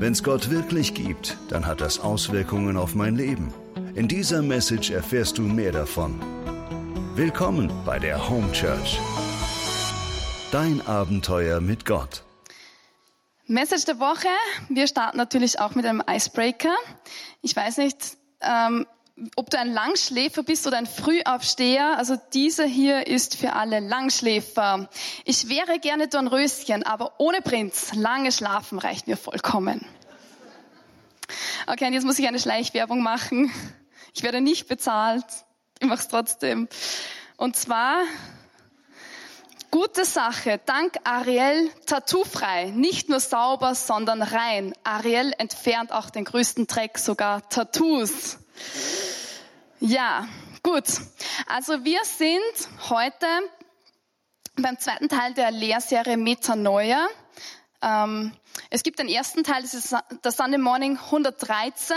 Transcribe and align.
Wenn 0.00 0.12
es 0.12 0.22
Gott 0.22 0.48
wirklich 0.48 0.94
gibt, 0.94 1.36
dann 1.48 1.66
hat 1.66 1.80
das 1.80 1.98
Auswirkungen 1.98 2.76
auf 2.76 2.94
mein 2.94 3.16
Leben. 3.16 3.52
In 3.96 4.06
dieser 4.06 4.42
Message 4.42 4.90
erfährst 4.90 5.38
du 5.38 5.42
mehr 5.42 5.72
davon. 5.72 6.20
Willkommen 7.16 7.68
bei 7.84 7.98
der 7.98 8.28
Home 8.30 8.52
Church. 8.52 9.00
Dein 10.52 10.86
Abenteuer 10.86 11.60
mit 11.60 11.84
Gott. 11.84 12.22
Message 13.48 13.86
der 13.86 13.98
Woche. 13.98 14.28
Wir 14.68 14.86
starten 14.86 15.16
natürlich 15.16 15.58
auch 15.58 15.74
mit 15.74 15.84
einem 15.84 16.00
Icebreaker. 16.08 16.76
Ich 17.42 17.56
weiß 17.56 17.78
nicht, 17.78 18.18
ähm, 18.40 18.86
ob 19.36 19.50
du 19.50 19.58
ein 19.58 19.72
Langschläfer 19.72 20.42
bist 20.42 20.66
oder 20.66 20.78
ein 20.78 20.86
Frühaufsteher, 20.86 21.98
also 21.98 22.16
dieser 22.32 22.64
hier 22.64 23.06
ist 23.06 23.36
für 23.36 23.54
alle 23.54 23.80
Langschläfer. 23.80 24.88
Ich 25.24 25.48
wäre 25.48 25.78
gerne 25.78 26.08
Dornröschen, 26.08 26.82
aber 26.84 27.14
ohne 27.18 27.42
Prinz. 27.42 27.94
Lange 27.94 28.32
schlafen 28.32 28.78
reicht 28.78 29.06
mir 29.06 29.16
vollkommen. 29.16 29.84
Okay, 31.66 31.86
und 31.86 31.92
jetzt 31.92 32.04
muss 32.04 32.18
ich 32.18 32.26
eine 32.26 32.38
Schleichwerbung 32.38 33.02
machen. 33.02 33.52
Ich 34.14 34.22
werde 34.22 34.40
nicht 34.40 34.68
bezahlt. 34.68 35.24
Ich 35.80 35.86
mache 35.86 36.00
es 36.00 36.08
trotzdem. 36.08 36.68
Und 37.36 37.56
zwar 37.56 38.02
Gute 39.70 40.06
Sache, 40.06 40.58
dank 40.64 40.94
Ariel 41.04 41.70
tattoofrei, 41.84 42.70
nicht 42.70 43.10
nur 43.10 43.20
sauber, 43.20 43.74
sondern 43.74 44.22
rein. 44.22 44.72
Ariel 44.82 45.34
entfernt 45.36 45.92
auch 45.92 46.08
den 46.08 46.24
größten 46.24 46.66
Dreck, 46.66 46.96
sogar 46.96 47.46
Tattoos. 47.50 48.38
Ja, 49.80 50.26
gut. 50.64 50.86
Also 51.46 51.84
wir 51.84 52.00
sind 52.04 52.90
heute 52.90 53.26
beim 54.56 54.76
zweiten 54.76 55.08
Teil 55.08 55.34
der 55.34 55.52
Lehrserie 55.52 56.16
Metanoia. 56.16 57.06
Ähm, 57.80 58.32
es 58.70 58.82
gibt 58.82 58.98
den 58.98 59.08
ersten 59.08 59.44
Teil, 59.44 59.62
das 59.62 59.74
ist 59.74 59.94
der 60.24 60.32
Sunday 60.32 60.58
Morning 60.58 60.98
113 60.98 61.96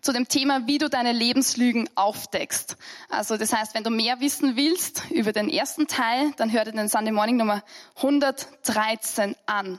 zu 0.00 0.14
dem 0.14 0.26
Thema, 0.26 0.66
wie 0.66 0.78
du 0.78 0.88
deine 0.88 1.12
Lebenslügen 1.12 1.90
aufdeckst. 1.96 2.78
Also 3.10 3.36
das 3.36 3.52
heißt, 3.52 3.74
wenn 3.74 3.84
du 3.84 3.90
mehr 3.90 4.20
wissen 4.20 4.56
willst 4.56 5.10
über 5.10 5.32
den 5.32 5.50
ersten 5.50 5.86
Teil, 5.86 6.32
dann 6.38 6.50
hör 6.50 6.64
dir 6.64 6.72
den 6.72 6.88
Sunday 6.88 7.12
Morning 7.12 7.36
Nummer 7.36 7.62
113 7.96 9.36
an. 9.44 9.78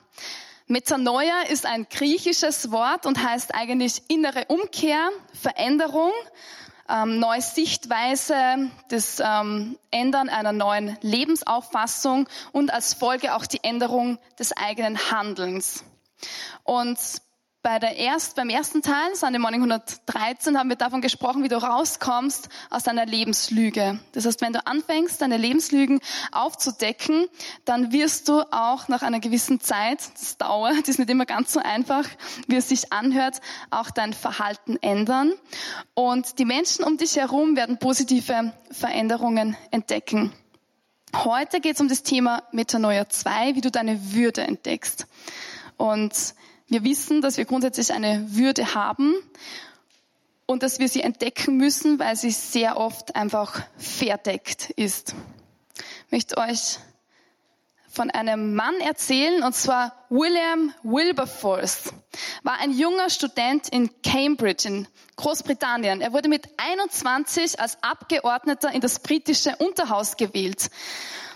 Metanoia 0.68 1.42
ist 1.50 1.66
ein 1.66 1.88
griechisches 1.90 2.70
Wort 2.70 3.08
und 3.08 3.23
heißt 3.23 3.56
eigentlich 3.56 4.03
innere 4.08 4.45
Umkehr, 4.50 5.09
Veränderung, 5.34 6.12
ähm, 6.89 7.20
neue 7.20 7.42
Sichtweise, 7.42 8.70
das 8.89 9.22
ähm, 9.23 9.78
Ändern 9.92 10.30
einer 10.30 10.52
neuen 10.52 10.98
Lebensauffassung 11.02 12.28
und 12.52 12.73
als 12.73 12.94
Folge 12.94 13.36
auch 13.36 13.45
die 13.45 13.64
Änderung 13.64 14.20
des 14.38 14.56
eigenen 14.56 15.12
Handelns. 15.12 15.84
Und 16.64 16.98
bei 17.64 17.80
der 17.80 17.95
erst, 17.95 18.36
beim 18.36 18.50
ersten 18.50 18.81
Teil, 18.81 19.16
Sunday 19.16 19.39
Morning 19.39 19.61
113, 19.61 20.59
haben 20.59 20.67
wir 20.67 20.75
davon 20.75 21.00
gesprochen, 21.00 21.44
wie 21.44 21.47
du 21.47 21.56
rauskommst 21.56 22.50
aus 22.69 22.83
deiner 22.83 23.06
Lebenslüge. 23.06 24.00
Das 24.11 24.25
heißt, 24.25 24.42
wenn 24.42 24.52
du 24.52 24.67
anfängst, 24.67 25.22
deine 25.22 25.38
Lebenslügen 25.38 26.02
aufzudecken, 26.34 27.25
dann 27.64 27.94
wirst 27.94 28.28
du 28.28 28.41
auch 28.52 28.89
nach 28.89 29.02
einer 29.02 29.22
gewissen 29.22 29.61
Zeit, 29.61 30.00
das 30.14 30.38
dauert, 30.38 30.81
das 30.81 30.89
ist 30.89 31.00
nicht 31.00 31.09
immer 31.09 31.25
ganz 31.25 31.53
so 31.53 31.61
einfach, 31.61 32.06
wie 32.47 32.58
es 32.58 32.67
sich 32.67 32.91
anhört, 32.91 33.39
auch 33.72 33.91
dein 33.91 34.11
Verhalten 34.11 34.78
ändern. 34.81 35.31
Und 35.94 36.39
die 36.39 36.45
Menschen 36.45 36.84
um 36.84 36.97
dich 36.97 37.16
herum 37.16 37.56
werden 37.56 37.80
positive 37.80 38.52
Veränderungen 38.72 39.56
entdecken. 39.72 40.34
Heute 41.16 41.61
geht 41.61 41.75
es 41.75 41.81
um 41.81 41.88
das 41.88 42.03
Thema 42.03 42.44
Metanoia 42.52 43.08
2, 43.08 43.56
wie 43.56 43.61
du 43.61 43.72
deine 43.72 44.14
Würde 44.14 44.41
entdeckst. 44.41 45.08
Und 45.78 46.36
wir 46.73 46.83
wissen, 46.83 47.21
dass 47.21 47.38
wir 47.38 47.45
grundsätzlich 47.45 47.93
eine 47.93 48.25
Würde 48.35 48.73
haben 48.73 49.13
und 50.47 50.63
dass 50.63 50.79
wir 50.79 50.89
sie 50.89 51.02
entdecken 51.02 51.55
müssen, 51.55 51.99
weil 51.99 52.16
sie 52.16 52.31
sehr 52.31 52.77
oft 52.77 53.16
einfach 53.16 53.61
verdeckt 53.78 54.72
ist. 54.72 55.13
Ich 56.07 56.12
möchte 56.12 56.38
euch 56.38 56.79
von 57.89 58.09
einem 58.09 58.56
Mann 58.56 58.73
erzählen, 58.79 59.44
und 59.44 59.53
zwar 59.53 59.94
William 60.09 60.73
Wilberforce. 60.81 61.94
War 62.41 62.59
ein 62.59 62.72
junger 62.72 63.12
Student 63.12 63.69
in 63.69 63.91
Cambridge 64.01 64.67
in 64.67 64.88
Großbritannien. 65.16 66.01
Er 66.01 66.12
wurde 66.12 66.28
mit 66.28 66.50
21 66.57 67.59
als 67.59 67.78
Abgeordneter 67.83 68.72
in 68.72 68.81
das 68.81 68.97
britische 69.00 69.56
Unterhaus 69.57 70.17
gewählt. 70.17 70.72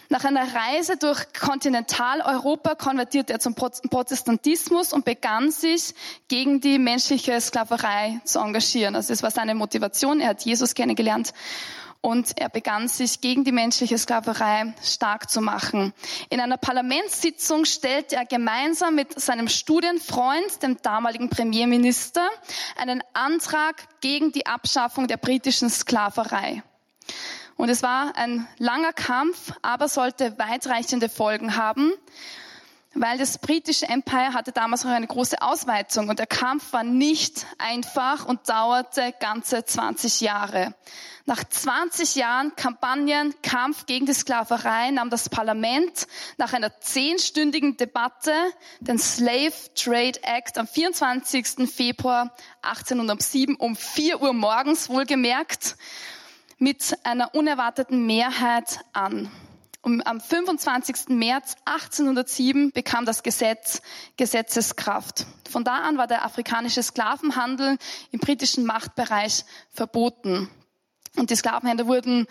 Nach 0.10 0.24
einer 0.24 0.54
Reise 0.54 0.96
durch 0.96 1.34
Kontinentaleuropa 1.34 2.76
konvertierte 2.76 3.34
er 3.34 3.40
zum 3.40 3.56
Protestantismus 3.56 4.94
und 4.94 5.04
begann 5.04 5.52
sich 5.52 5.94
gegen 6.30 6.62
die 6.62 6.80
menschliche 6.80 7.40
Sklaverei 7.42 8.22
zu 8.24 8.40
engagieren. 8.40 8.96
Also 8.96 9.12
das 9.12 9.22
war 9.22 9.32
seine 9.32 9.54
Motivation. 9.54 10.22
Er 10.22 10.30
hat 10.30 10.46
Jesus 10.46 10.76
kennengelernt 10.76 11.34
und 12.00 12.40
er 12.40 12.48
begann 12.48 12.88
sich 12.88 13.20
gegen 13.20 13.44
die 13.44 13.52
menschliche 13.52 13.98
Sklaverei 13.98 14.74
stark 14.82 15.30
zu 15.30 15.42
machen. 15.42 15.94
In 16.30 16.40
einer 16.40 16.58
Parlamentssitzung 16.58 17.66
stellte 17.66 18.16
er 18.16 18.26
gemeinsam 18.26 18.96
mit 18.96 19.20
seinem 19.20 19.50
Studienfreund, 19.50 20.64
dem 20.64 20.82
damaligen 20.82 21.30
Premierminister, 21.30 22.26
einen 22.78 23.04
Antrag 23.12 23.76
gegen 24.00 24.32
die 24.32 24.46
Abschaffung 24.46 25.08
der 25.08 25.18
britischen 25.18 25.70
Sklaverei. 25.70 26.64
Und 27.58 27.70
es 27.70 27.82
war 27.82 28.16
ein 28.16 28.48
langer 28.60 28.94
Kampf, 28.94 29.52
aber 29.64 29.90
sollte 29.90 30.38
weitreichende 30.38 31.10
Folgen 31.10 31.58
haben, 31.58 31.92
weil 32.94 33.18
das 33.18 33.40
britische 33.40 33.88
Empire 33.88 34.34
hatte 34.34 34.52
damals 34.52 34.84
noch 34.84 34.92
eine 34.92 35.08
große 35.08 35.42
Ausweitung 35.42 36.08
und 36.10 36.20
der 36.20 36.28
Kampf 36.28 36.72
war 36.72 36.84
nicht 36.84 37.48
einfach 37.58 38.26
und 38.26 38.48
dauerte 38.48 39.14
ganze 39.20 39.66
20 39.66 40.22
Jahre. 40.22 40.76
Nach 41.26 41.44
20 41.44 42.16
Jahren 42.16 42.56
Kampagnen, 42.56 43.34
Kampf 43.42 43.86
gegen 43.86 44.06
die 44.06 44.14
Sklaverei 44.14 44.92
nahm 44.92 45.10
das 45.10 45.28
Parlament 45.28 46.08
nach 46.38 46.54
einer 46.54 46.80
zehnstündigen 46.80 47.76
Debatte 47.76 48.34
den 48.80 48.98
Slave 48.98 49.54
Trade 49.76 50.24
Act 50.24 50.58
am 50.58 50.68
24. 50.68 51.70
Februar 51.70 52.34
1807 52.62 53.56
um 53.56 53.76
4 53.76 54.22
Uhr 54.22 54.34
morgens 54.34 54.90
wohlgemerkt 54.90 55.76
mit 56.58 56.98
einer 57.04 57.34
unerwarteten 57.36 58.06
Mehrheit 58.06 58.80
an. 58.94 59.32
Und 59.82 60.06
am 60.06 60.20
25. 60.20 61.10
März 61.10 61.56
1807 61.66 62.72
bekam 62.72 63.06
das 63.06 63.24
Gesetz 63.24 63.82
Gesetzeskraft. 64.18 65.26
Von 65.50 65.64
da 65.64 65.78
an 65.78 65.98
war 65.98 66.08
der 66.08 66.26
afrikanische 66.26 66.84
Sklavenhandel 66.84 67.78
im 68.12 68.20
britischen 68.20 68.66
Machtbereich 68.66 69.46
verboten. 69.72 70.50
Und 71.16 71.30
die 71.30 71.36
Sklavenhändler 71.36 71.88
wurden 71.88 72.28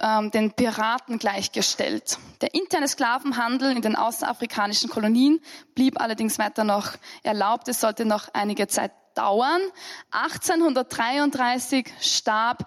ähm, 0.00 0.30
den 0.30 0.52
Piraten 0.52 1.18
gleichgestellt. 1.18 2.18
Der 2.40 2.54
interne 2.54 2.88
Sklavenhandel 2.88 3.72
in 3.76 3.82
den 3.82 3.94
außerafrikanischen 3.94 4.90
Kolonien 4.90 5.40
blieb 5.74 6.00
allerdings 6.00 6.38
weiter 6.38 6.64
noch 6.64 6.92
erlaubt. 7.22 7.68
Es 7.68 7.80
sollte 7.80 8.06
noch 8.06 8.28
einige 8.32 8.66
Zeit 8.66 8.92
dauern. 9.14 9.60
1833 10.10 11.86
starb 12.00 12.64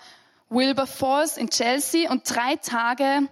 Wilberforce 0.52 1.38
in 1.38 1.50
Chelsea 1.50 2.12
und 2.12 2.30
drei 2.30 2.58
Tage 2.58 3.30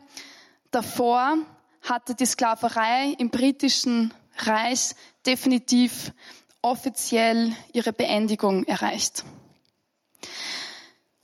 davor 0.72 1.38
hatte 1.82 2.16
die 2.16 2.26
Sklaverei 2.26 3.14
im 3.18 3.30
britischen 3.30 4.14
Reich 4.38 4.96
definitiv 5.26 6.14
offiziell 6.62 7.54
ihre 7.74 7.92
Beendigung 7.92 8.64
erreicht. 8.64 9.26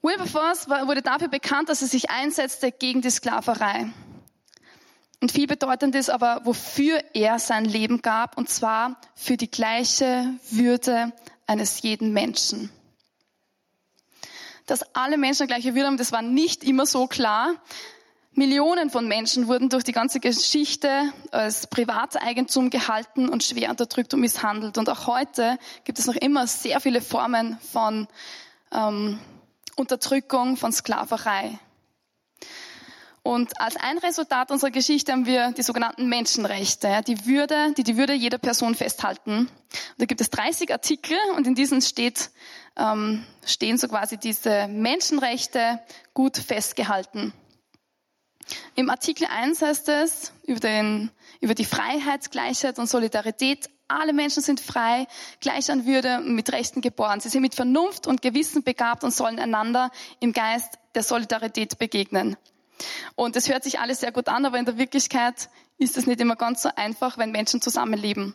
Wilberforce 0.01 0.67
wurde 0.67 1.01
dafür 1.01 1.29
bekannt, 1.29 1.69
dass 1.69 1.81
er 1.81 1.87
sich 1.87 2.09
einsetzte 2.09 2.73
gegen 2.73 3.01
die 3.01 3.09
Sklaverei. 3.09 3.87
Und 5.21 5.31
viel 5.31 5.47
bedeutend 5.47 5.95
ist 5.95 6.09
aber, 6.09 6.41
wofür 6.43 7.01
er 7.13 7.39
sein 7.39 7.63
Leben 7.63 8.01
gab, 8.01 8.37
und 8.37 8.49
zwar 8.49 8.99
für 9.15 9.37
die 9.37 9.49
gleiche 9.49 10.29
Würde 10.51 11.13
eines 11.47 11.81
jeden 11.81 12.11
Menschen 12.11 12.69
dass 14.65 14.95
alle 14.95 15.17
Menschen 15.17 15.47
gleiche 15.47 15.75
Würde 15.75 15.87
haben, 15.87 15.97
das 15.97 16.11
war 16.11 16.21
nicht 16.21 16.63
immer 16.63 16.85
so 16.85 17.07
klar. 17.07 17.55
Millionen 18.33 18.89
von 18.89 19.07
Menschen 19.07 19.47
wurden 19.47 19.69
durch 19.69 19.85
die 19.85 19.93
ganze 19.93 20.19
Geschichte 20.19 20.89
als 21.31 21.67
Privateigentum 21.67 22.69
gehalten 22.69 23.29
und 23.29 23.43
schwer 23.43 23.69
unterdrückt 23.69 24.13
und 24.13 24.19
misshandelt. 24.19 24.77
Und 24.77 24.89
auch 24.89 25.07
heute 25.07 25.57
gibt 25.85 25.99
es 25.99 26.07
noch 26.07 26.15
immer 26.15 26.45
sehr 26.45 26.81
viele 26.81 27.01
Formen 27.01 27.57
von 27.71 28.07
ähm, 28.73 29.19
Unterdrückung, 29.77 30.57
von 30.57 30.73
Sklaverei. 30.73 31.59
Und 33.25 33.59
als 33.59 33.75
ein 33.75 33.97
Resultat 33.97 34.51
unserer 34.51 34.69
Geschichte 34.69 35.11
haben 35.11 35.25
wir 35.25 35.51
die 35.53 35.63
sogenannten 35.63 36.07
Menschenrechte, 36.07 37.01
die 37.07 37.25
Würde, 37.25 37.73
die 37.75 37.81
die 37.81 37.97
Würde 37.97 38.13
jeder 38.13 38.37
Person 38.37 38.75
festhalten. 38.75 39.39
Und 39.39 39.49
da 39.97 40.05
gibt 40.05 40.21
es 40.21 40.29
30 40.29 40.71
Artikel 40.71 41.17
und 41.35 41.47
in 41.47 41.55
diesen 41.55 41.81
steht, 41.81 42.29
ähm, 42.77 43.25
stehen 43.43 43.79
so 43.79 43.87
quasi 43.87 44.19
diese 44.19 44.67
Menschenrechte 44.67 45.79
gut 46.13 46.37
festgehalten. 46.37 47.33
Im 48.75 48.91
Artikel 48.91 49.25
1 49.25 49.59
heißt 49.63 49.89
es 49.89 50.31
über 50.43 50.59
den 50.59 51.09
über 51.41 51.55
die 51.55 51.65
Freiheit, 51.65 52.29
Gleichheit 52.29 52.77
und 52.77 52.87
Solidarität. 52.87 53.71
Alle 53.87 54.13
Menschen 54.13 54.43
sind 54.43 54.59
frei, 54.59 55.07
gleich 55.39 55.71
an 55.71 55.87
Würde 55.87 56.17
und 56.17 56.35
mit 56.35 56.51
Rechten 56.51 56.81
geboren. 56.81 57.21
Sie 57.21 57.29
sind 57.29 57.41
mit 57.41 57.55
Vernunft 57.55 58.05
und 58.05 58.21
Gewissen 58.21 58.61
begabt 58.61 59.03
und 59.03 59.15
sollen 59.15 59.39
einander 59.39 59.89
im 60.19 60.31
Geist 60.31 60.77
der 60.93 61.01
Solidarität 61.01 61.79
begegnen. 61.79 62.37
Und 63.15 63.35
es 63.35 63.49
hört 63.49 63.63
sich 63.63 63.79
alles 63.79 64.01
sehr 64.01 64.11
gut 64.11 64.27
an, 64.27 64.45
aber 64.45 64.57
in 64.57 64.65
der 64.65 64.77
Wirklichkeit 64.77 65.49
ist 65.77 65.97
es 65.97 66.07
nicht 66.07 66.21
immer 66.21 66.35
ganz 66.35 66.61
so 66.61 66.69
einfach, 66.75 67.17
wenn 67.17 67.31
Menschen 67.31 67.61
zusammenleben. 67.61 68.33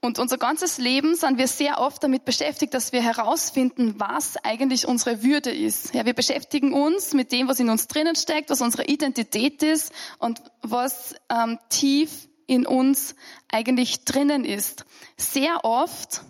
Und 0.00 0.20
unser 0.20 0.38
ganzes 0.38 0.78
Leben 0.78 1.16
sind 1.16 1.38
wir 1.38 1.48
sehr 1.48 1.80
oft 1.80 2.04
damit 2.04 2.24
beschäftigt, 2.24 2.72
dass 2.72 2.92
wir 2.92 3.02
herausfinden, 3.02 3.94
was 3.98 4.36
eigentlich 4.44 4.86
unsere 4.86 5.24
Würde 5.24 5.50
ist. 5.50 5.92
Ja, 5.92 6.06
wir 6.06 6.14
beschäftigen 6.14 6.72
uns 6.72 7.14
mit 7.14 7.32
dem, 7.32 7.48
was 7.48 7.58
in 7.58 7.68
uns 7.68 7.88
drinnen 7.88 8.14
steckt, 8.14 8.48
was 8.50 8.60
unsere 8.60 8.84
Identität 8.84 9.60
ist 9.64 9.92
und 10.18 10.40
was 10.62 11.16
ähm, 11.28 11.58
tief 11.68 12.28
in 12.46 12.64
uns 12.64 13.16
eigentlich 13.50 14.04
drinnen 14.04 14.44
ist. 14.44 14.84
Sehr 15.16 15.64
oft, 15.64 16.22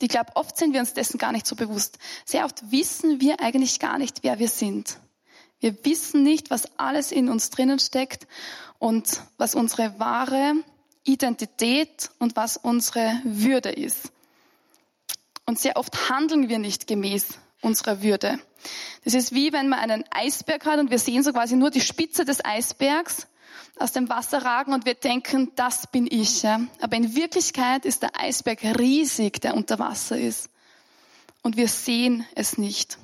ich 0.00 0.08
glaube, 0.08 0.32
oft 0.34 0.56
sind 0.56 0.72
wir 0.72 0.80
uns 0.80 0.92
dessen 0.92 1.18
gar 1.18 1.30
nicht 1.30 1.46
so 1.46 1.54
bewusst. 1.54 1.98
Sehr 2.24 2.44
oft 2.44 2.72
wissen 2.72 3.20
wir 3.20 3.38
eigentlich 3.38 3.78
gar 3.78 3.98
nicht, 3.98 4.24
wer 4.24 4.40
wir 4.40 4.48
sind. 4.48 4.98
Wir 5.62 5.84
wissen 5.84 6.24
nicht, 6.24 6.50
was 6.50 6.76
alles 6.76 7.12
in 7.12 7.28
uns 7.28 7.50
drinnen 7.50 7.78
steckt 7.78 8.26
und 8.80 9.22
was 9.38 9.54
unsere 9.54 9.96
wahre 10.00 10.54
Identität 11.04 12.10
und 12.18 12.34
was 12.34 12.56
unsere 12.56 13.20
Würde 13.22 13.70
ist. 13.70 14.10
Und 15.46 15.60
sehr 15.60 15.76
oft 15.76 16.10
handeln 16.10 16.48
wir 16.48 16.58
nicht 16.58 16.88
gemäß 16.88 17.38
unserer 17.60 18.02
Würde. 18.02 18.40
Das 19.04 19.14
ist 19.14 19.36
wie 19.36 19.52
wenn 19.52 19.68
man 19.68 19.78
einen 19.78 20.04
Eisberg 20.10 20.66
hat 20.66 20.80
und 20.80 20.90
wir 20.90 20.98
sehen 20.98 21.22
so 21.22 21.32
quasi 21.32 21.54
nur 21.54 21.70
die 21.70 21.80
Spitze 21.80 22.24
des 22.24 22.44
Eisbergs 22.44 23.28
aus 23.78 23.92
dem 23.92 24.08
Wasser 24.08 24.44
ragen 24.44 24.72
und 24.72 24.84
wir 24.84 24.94
denken, 24.94 25.52
das 25.54 25.86
bin 25.86 26.08
ich. 26.10 26.44
Aber 26.44 26.96
in 26.96 27.14
Wirklichkeit 27.14 27.84
ist 27.84 28.02
der 28.02 28.20
Eisberg 28.20 28.64
riesig, 28.80 29.40
der 29.40 29.54
unter 29.54 29.78
Wasser 29.78 30.18
ist. 30.18 30.50
Und 31.42 31.56
wir 31.56 31.68
sehen 31.68 32.26
es 32.34 32.58
nicht. 32.58 32.98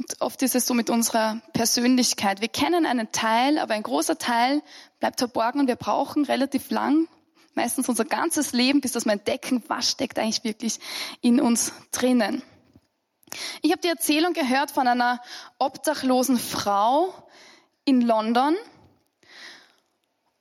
Und 0.00 0.18
oft 0.22 0.40
ist 0.40 0.54
es 0.54 0.66
so 0.66 0.72
mit 0.72 0.88
unserer 0.88 1.42
Persönlichkeit. 1.52 2.40
Wir 2.40 2.48
kennen 2.48 2.86
einen 2.86 3.12
Teil, 3.12 3.58
aber 3.58 3.74
ein 3.74 3.82
großer 3.82 4.16
Teil 4.16 4.62
bleibt 4.98 5.18
verborgen 5.18 5.60
und 5.60 5.66
wir 5.66 5.76
brauchen 5.76 6.24
relativ 6.24 6.70
lang, 6.70 7.06
meistens 7.52 7.86
unser 7.86 8.06
ganzes 8.06 8.52
Leben, 8.52 8.80
bis 8.80 8.92
das 8.92 9.04
wir 9.04 9.12
entdecken, 9.12 9.62
was 9.68 9.90
steckt 9.90 10.18
eigentlich 10.18 10.42
wirklich 10.42 10.80
in 11.20 11.38
uns 11.38 11.74
drinnen. 11.92 12.42
Ich 13.60 13.72
habe 13.72 13.82
die 13.82 13.88
Erzählung 13.88 14.32
gehört 14.32 14.70
von 14.70 14.88
einer 14.88 15.20
obdachlosen 15.58 16.38
Frau 16.38 17.12
in 17.84 18.00
London, 18.00 18.56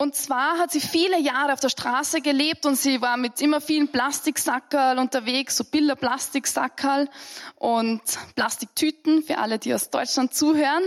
und 0.02 0.16
zwar 0.16 0.58
hat 0.58 0.72
sie 0.72 0.80
viele 0.80 1.20
Jahre 1.20 1.52
auf 1.52 1.60
der 1.60 1.68
Straße 1.68 2.22
gelebt 2.22 2.66
und 2.66 2.78
sie 2.78 3.02
war 3.02 3.18
mit 3.18 3.42
immer 3.42 3.60
vielen 3.60 3.90
Plastiksackerl 3.90 4.98
unterwegs, 4.98 5.58
so 5.58 5.66
Bilder-Plastiksackerl 5.66 7.10
und 7.58 8.02
Plastiktüten 8.34 9.24
für 9.24 9.40
alle, 9.40 9.60
die 9.60 9.74
aus 9.74 9.90
Deutschland 9.90 10.34
zuhören. 10.34 10.84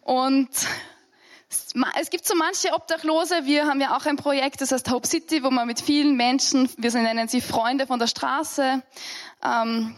Und 0.00 0.48
es 2.00 2.08
gibt 2.08 2.26
so 2.26 2.34
manche 2.34 2.72
Obdachlose. 2.72 3.44
Wir 3.44 3.66
haben 3.66 3.82
ja 3.82 3.98
auch 3.98 4.06
ein 4.06 4.16
Projekt, 4.16 4.62
das 4.62 4.72
heißt 4.72 4.90
Hope 4.90 5.06
City, 5.06 5.44
wo 5.44 5.50
man 5.50 5.66
mit 5.66 5.82
vielen 5.82 6.16
Menschen, 6.16 6.70
wir 6.78 6.90
nennen 6.92 7.28
sie 7.28 7.42
Freunde 7.42 7.86
von 7.86 7.98
der 7.98 8.06
Straße, 8.06 8.82
ähm, 9.44 9.94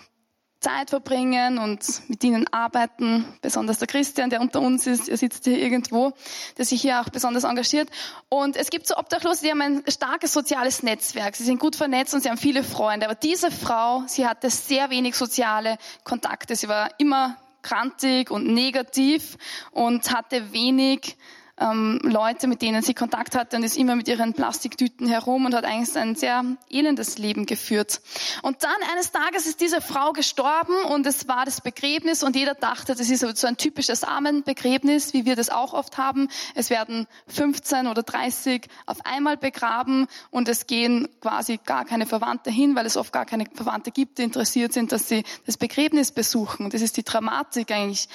Zeit 0.61 0.91
verbringen 0.91 1.58
und 1.58 2.08
mit 2.08 2.25
ihnen 2.25 2.47
arbeiten. 2.53 3.25
Besonders 3.43 3.79
der 3.79 3.88
Christian, 3.88 4.31
der 4.31 4.41
unter 4.41 4.61
uns 4.61 4.87
ist, 4.87 5.08
er 5.08 5.17
sitzt 5.17 5.44
hier 5.44 5.58
irgendwo, 5.58 6.12
der 6.56 6.64
sich 6.64 6.81
hier 6.81 7.00
auch 7.00 7.11
besonders 7.11 7.44
engagiert. 7.44 7.88
Und 8.29 8.56
es 8.56 8.70
gibt 8.70 8.87
so 8.87 8.97
Obdachlose, 8.97 9.43
die 9.43 9.50
haben 9.50 9.61
ein 9.61 9.82
starkes 9.88 10.32
soziales 10.32 10.82
Netzwerk. 10.82 11.37
Sie 11.37 11.44
sind 11.44 11.61
gut 11.61 11.76
vernetzt 11.76 12.14
und 12.14 12.23
sie 12.23 12.31
haben 12.31 12.38
viele 12.38 12.64
Freunde. 12.64 13.06
Aber 13.06 13.14
diese 13.14 13.50
Frau, 13.50 14.05
sie 14.06 14.26
hatte 14.26 14.50
sehr 14.50 14.91
wenig 14.91 15.14
soziale 15.14 15.76
Kontakte. 16.05 16.56
Sie 16.56 16.69
war 16.69 16.91
immer 16.99 17.37
krantig 17.62 18.31
und 18.31 18.47
negativ 18.47 19.37
und 19.73 20.11
hatte 20.11 20.52
wenig 20.52 21.17
ähm, 21.58 22.00
Leute, 22.03 22.47
mit 22.47 22.62
denen 22.62 22.82
sie 22.82 22.94
Kontakt 22.94 23.35
hatte 23.35 23.56
und 23.56 23.62
ist 23.62 23.76
immer 23.76 23.97
mit 23.97 24.08
ihren 24.08 24.35
Plastiktüten 24.35 25.08
herum 25.08 25.47
und 25.47 25.55
hat 25.55 25.64
eigentlich 25.64 25.97
ein 25.97 26.14
sehr 26.14 26.44
elendes 26.69 27.19
Leben 27.19 27.47
geführt. 27.47 28.00
Und 28.43 28.62
dann 28.62 28.76
eines 28.93 29.12
Tages 29.12 29.47
ist 29.47 29.61
diese 29.61 29.81
Frau 29.81 30.12
gestorben 30.12 30.75
und 30.91 31.06
es 31.06 31.29
war 31.29 31.44
das 31.44 31.61
Begräbnis 31.61 32.23
und 32.23 32.37
jeder 32.37 32.55
dachte, 32.55 32.94
das 32.94 33.08
ist 33.08 33.38
so 33.38 33.47
ein 33.47 33.56
typisches 33.56 34.05
Armenbegräbnis, 34.05 35.14
wie 35.14 35.25
wir 35.25 35.37
das 35.37 35.50
auch 35.50 35.73
oft 35.73 35.99
haben. 35.99 36.29
Es 36.55 36.70
werden 36.70 37.06
15 37.29 37.87
oder 37.87 38.02
30 38.02 38.69
auf 38.85 38.99
einmal 39.05 39.37
begraben 39.37 40.06
und 40.31 40.49
es 40.49 40.67
gehen 40.67 41.09
quasi 41.20 41.59
gar 41.64 41.85
keine 41.85 42.06
Verwandte 42.06 42.50
hin, 42.50 42.76
weil 42.76 42.87
es 42.87 42.97
oft 42.97 43.12
gar 43.12 43.25
keine 43.25 43.47
Verwandte 43.55 43.91
gibt, 43.91 44.19
die 44.19 44.23
interessiert 44.23 44.73
sind, 44.73 44.93
dass 44.93 45.09
sie 45.09 45.25
das 45.47 45.56
Begräbnis 45.56 46.12
besuchen. 46.12 46.70
Das 46.70 46.82
ist 46.82 46.97
die 46.97 47.05
Dramatik 47.05 47.70
eigentlich. 47.70 48.09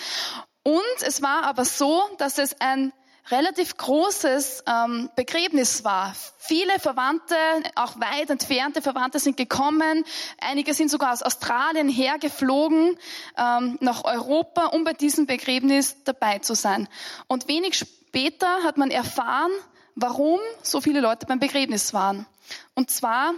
Und 0.64 1.08
es 1.08 1.22
war 1.22 1.44
aber 1.44 1.66
so, 1.66 2.02
dass 2.20 2.38
es 2.38 2.62
ein 2.62 2.94
relativ 3.30 3.78
großes 3.78 4.64
ähm, 4.68 5.10
Begräbnis 5.16 5.84
war. 5.84 6.14
Viele 6.38 6.80
Verwandte, 6.80 7.36
auch 7.76 8.00
weit 8.00 8.30
entfernte 8.30 8.82
Verwandte 8.82 9.20
sind 9.20 9.38
gekommen. 9.38 10.04
Einige 10.40 10.74
sind 10.74 10.90
sogar 10.90 11.14
aus 11.14 11.22
Australien 11.22 11.88
hergeflogen 11.88 12.98
ähm, 13.38 13.78
nach 13.80 14.04
Europa, 14.04 14.68
um 14.68 14.84
bei 14.84 14.94
diesem 14.94 15.28
Begräbnis 15.28 16.04
dabei 16.04 16.40
zu 16.40 16.56
sein. 16.56 16.88
Und 17.28 17.48
wenig 17.48 17.78
später 17.78 18.64
hat 18.64 18.78
man 18.78 18.92
erfahren, 18.92 19.52
warum 19.96 20.40
so 20.64 20.82
viele 20.82 21.02
Leute 21.02 21.26
beim 21.26 21.40
Begräbnis 21.40 21.94
waren. 21.94 22.26
Und 22.74 22.90
zwar 22.90 23.34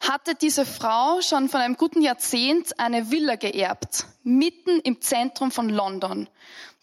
hatte 0.00 0.34
diese 0.34 0.66
Frau 0.66 1.20
schon 1.20 1.48
von 1.48 1.60
einem 1.60 1.76
guten 1.76 2.02
Jahrzehnt 2.02 2.78
eine 2.78 3.10
Villa 3.10 3.36
geerbt, 3.36 4.06
mitten 4.22 4.80
im 4.80 5.00
Zentrum 5.00 5.50
von 5.50 5.68
London 5.68 6.28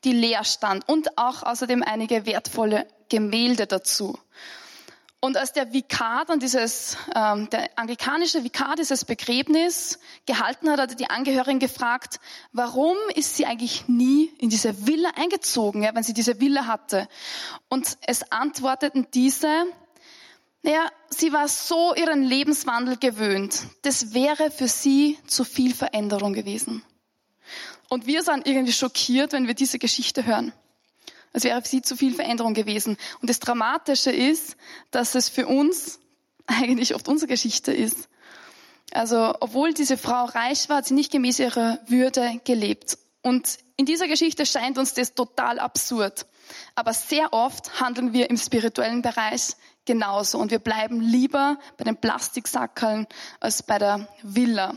die 0.08 0.14
leer 0.14 0.46
stand 0.46 0.88
und 0.88 1.18
auch 1.18 1.44
außerdem 1.44 1.84
einige 1.84 2.26
wertvolle 2.26 2.88
Gemälde 3.10 3.68
dazu. 3.68 4.18
Und 5.20 5.36
als 5.36 5.52
der 5.52 5.74
Vikar 5.74 6.24
dann 6.26 6.40
dieses, 6.40 6.96
ähm, 7.14 7.50
der 7.50 7.78
anglikanische 7.78 8.46
Vikar 8.46 8.76
dieses 8.78 9.04
Begräbnis 9.04 10.00
gehalten 10.26 10.70
hat, 10.70 10.80
hat 10.80 10.92
er 10.92 10.96
die 10.96 11.10
Angehörigen 11.10 11.60
gefragt, 11.60 12.22
warum 12.54 12.96
ist 13.16 13.36
sie 13.36 13.46
eigentlich 13.46 13.90
nie 13.90 14.32
in 14.38 14.50
diese 14.50 14.88
Villa 14.88 15.10
eingezogen, 15.18 15.84
ja, 15.84 15.94
wenn 15.94 16.04
sie 16.04 16.14
diese 16.14 16.40
Villa 16.40 16.68
hatte? 16.68 17.10
Und 17.68 17.98
es 18.08 18.32
antworteten 18.32 19.08
diese, 19.14 19.66
naja, 20.62 20.88
sie 21.10 21.34
war 21.34 21.50
so 21.50 21.96
ihren 21.96 22.24
Lebenswandel 22.24 22.96
gewöhnt. 22.96 23.64
Das 23.82 24.14
wäre 24.14 24.52
für 24.52 24.70
sie 24.70 25.18
zu 25.28 25.44
viel 25.44 25.74
Veränderung 25.74 26.32
gewesen. 26.34 26.84
Und 27.90 28.06
wir 28.06 28.24
sind 28.24 28.48
irgendwie 28.48 28.74
schockiert, 28.74 29.32
wenn 29.34 29.48
wir 29.48 29.54
diese 29.54 29.80
Geschichte 29.80 30.26
hören. 30.26 30.54
Es 31.34 31.44
wäre 31.44 31.62
für 31.62 31.68
sie 31.68 31.82
zu 31.82 31.96
viel 31.96 32.14
Veränderung 32.14 32.54
gewesen. 32.54 32.98
Und 33.22 33.30
das 33.30 33.40
Dramatische 33.40 34.12
ist, 34.12 34.58
dass 34.92 35.16
es 35.16 35.30
für 35.30 35.48
uns 35.48 36.00
eigentlich 36.48 36.96
oft 36.96 37.08
unsere 37.08 37.30
Geschichte 37.30 37.72
ist. 37.72 38.10
Also, 38.92 39.36
obwohl 39.42 39.74
diese 39.74 39.98
Frau 39.98 40.26
reich 40.26 40.70
war, 40.70 40.78
hat 40.78 40.88
sie 40.88 40.94
nicht 40.94 41.12
gemäß 41.12 41.40
ihrer 41.40 41.80
Würde 41.88 42.40
gelebt. 42.46 42.98
Und 43.22 43.58
in 43.76 43.86
dieser 43.86 44.08
Geschichte 44.08 44.46
scheint 44.46 44.78
uns 44.78 44.94
das 44.94 45.14
total 45.14 45.60
absurd. 45.60 46.26
Aber 46.76 46.94
sehr 46.94 47.34
oft 47.34 47.82
handeln 47.82 48.14
wir 48.14 48.30
im 48.30 48.38
spirituellen 48.38 49.02
Bereich 49.02 49.56
genauso. 49.86 50.40
Und 50.40 50.52
wir 50.52 50.60
bleiben 50.60 51.02
lieber 51.02 51.60
bei 51.78 51.84
den 51.84 51.98
Plastiksackeln 51.98 53.08
als 53.40 53.64
bei 53.64 53.78
der 53.78 54.08
Villa. 54.24 54.76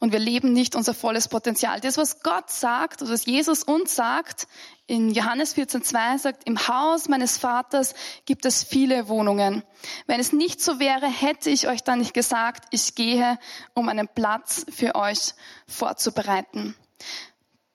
Und 0.00 0.12
wir 0.12 0.18
leben 0.18 0.54
nicht 0.54 0.74
unser 0.74 0.94
volles 0.94 1.28
Potenzial. 1.28 1.78
Das, 1.78 1.98
was 1.98 2.22
Gott 2.22 2.50
sagt, 2.50 3.02
oder 3.02 3.12
was 3.12 3.26
Jesus 3.26 3.62
uns 3.62 3.94
sagt, 3.94 4.48
in 4.86 5.10
Johannes 5.10 5.54
14,2 5.54 6.18
sagt, 6.18 6.48
im 6.48 6.66
Haus 6.66 7.06
meines 7.08 7.36
Vaters 7.36 7.94
gibt 8.24 8.46
es 8.46 8.64
viele 8.64 9.08
Wohnungen. 9.08 9.62
Wenn 10.06 10.18
es 10.18 10.32
nicht 10.32 10.62
so 10.62 10.80
wäre, 10.80 11.06
hätte 11.06 11.50
ich 11.50 11.68
euch 11.68 11.84
dann 11.84 11.98
nicht 11.98 12.14
gesagt, 12.14 12.64
ich 12.70 12.94
gehe, 12.94 13.38
um 13.74 13.90
einen 13.90 14.08
Platz 14.08 14.64
für 14.74 14.94
euch 14.94 15.34
vorzubereiten. 15.68 16.74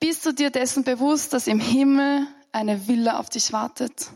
Bist 0.00 0.26
du 0.26 0.32
dir 0.32 0.50
dessen 0.50 0.82
bewusst, 0.82 1.32
dass 1.32 1.46
im 1.46 1.60
Himmel 1.60 2.26
eine 2.50 2.88
Villa 2.88 3.20
auf 3.20 3.30
dich 3.30 3.52
wartet? 3.52 4.10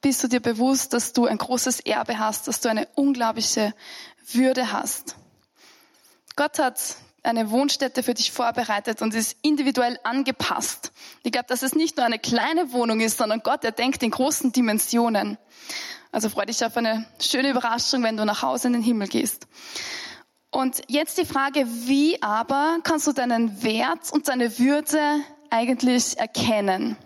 Bist 0.00 0.24
du 0.24 0.28
dir 0.28 0.40
bewusst, 0.40 0.92
dass 0.92 1.12
du 1.12 1.26
ein 1.26 1.38
großes 1.38 1.80
Erbe 1.80 2.18
hast, 2.18 2.48
dass 2.48 2.60
du 2.60 2.68
eine 2.68 2.88
unglaubliche 2.96 3.72
Würde 4.32 4.72
hast? 4.72 5.14
Gott 6.36 6.58
hat 6.58 6.80
eine 7.22 7.50
Wohnstätte 7.50 8.02
für 8.02 8.14
dich 8.14 8.32
vorbereitet 8.32 9.00
und 9.00 9.14
ist 9.14 9.36
individuell 9.42 9.98
angepasst. 10.02 10.92
Ich 11.22 11.32
glaube, 11.32 11.46
dass 11.48 11.62
es 11.62 11.74
nicht 11.74 11.96
nur 11.96 12.04
eine 12.04 12.18
kleine 12.18 12.72
Wohnung 12.72 13.00
ist, 13.00 13.18
sondern 13.18 13.40
Gott, 13.42 13.64
er 13.64 13.72
denkt 13.72 14.02
in 14.02 14.10
großen 14.10 14.52
Dimensionen. 14.52 15.38
Also 16.12 16.28
freu 16.28 16.44
dich 16.44 16.64
auf 16.64 16.76
eine 16.76 17.06
schöne 17.20 17.50
Überraschung, 17.50 18.02
wenn 18.02 18.16
du 18.16 18.24
nach 18.24 18.42
Hause 18.42 18.68
in 18.68 18.74
den 18.74 18.82
Himmel 18.82 19.08
gehst. 19.08 19.46
Und 20.50 20.82
jetzt 20.88 21.18
die 21.18 21.24
Frage, 21.24 21.66
wie 21.66 22.22
aber 22.22 22.78
kannst 22.84 23.06
du 23.06 23.12
deinen 23.12 23.62
Wert 23.62 24.12
und 24.12 24.28
deine 24.28 24.58
Würde 24.58 25.20
eigentlich 25.50 26.18
erkennen? 26.18 26.96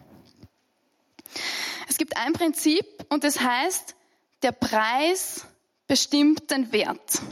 Es 1.89 1.97
gibt 1.97 2.17
ein 2.17 2.33
Prinzip 2.33 2.85
und 3.09 3.25
das 3.25 3.41
heißt, 3.41 3.95
der 4.43 4.53
Preis 4.53 5.47
bestimmt 5.87 6.51
den 6.51 6.73
Wert. 6.73 7.23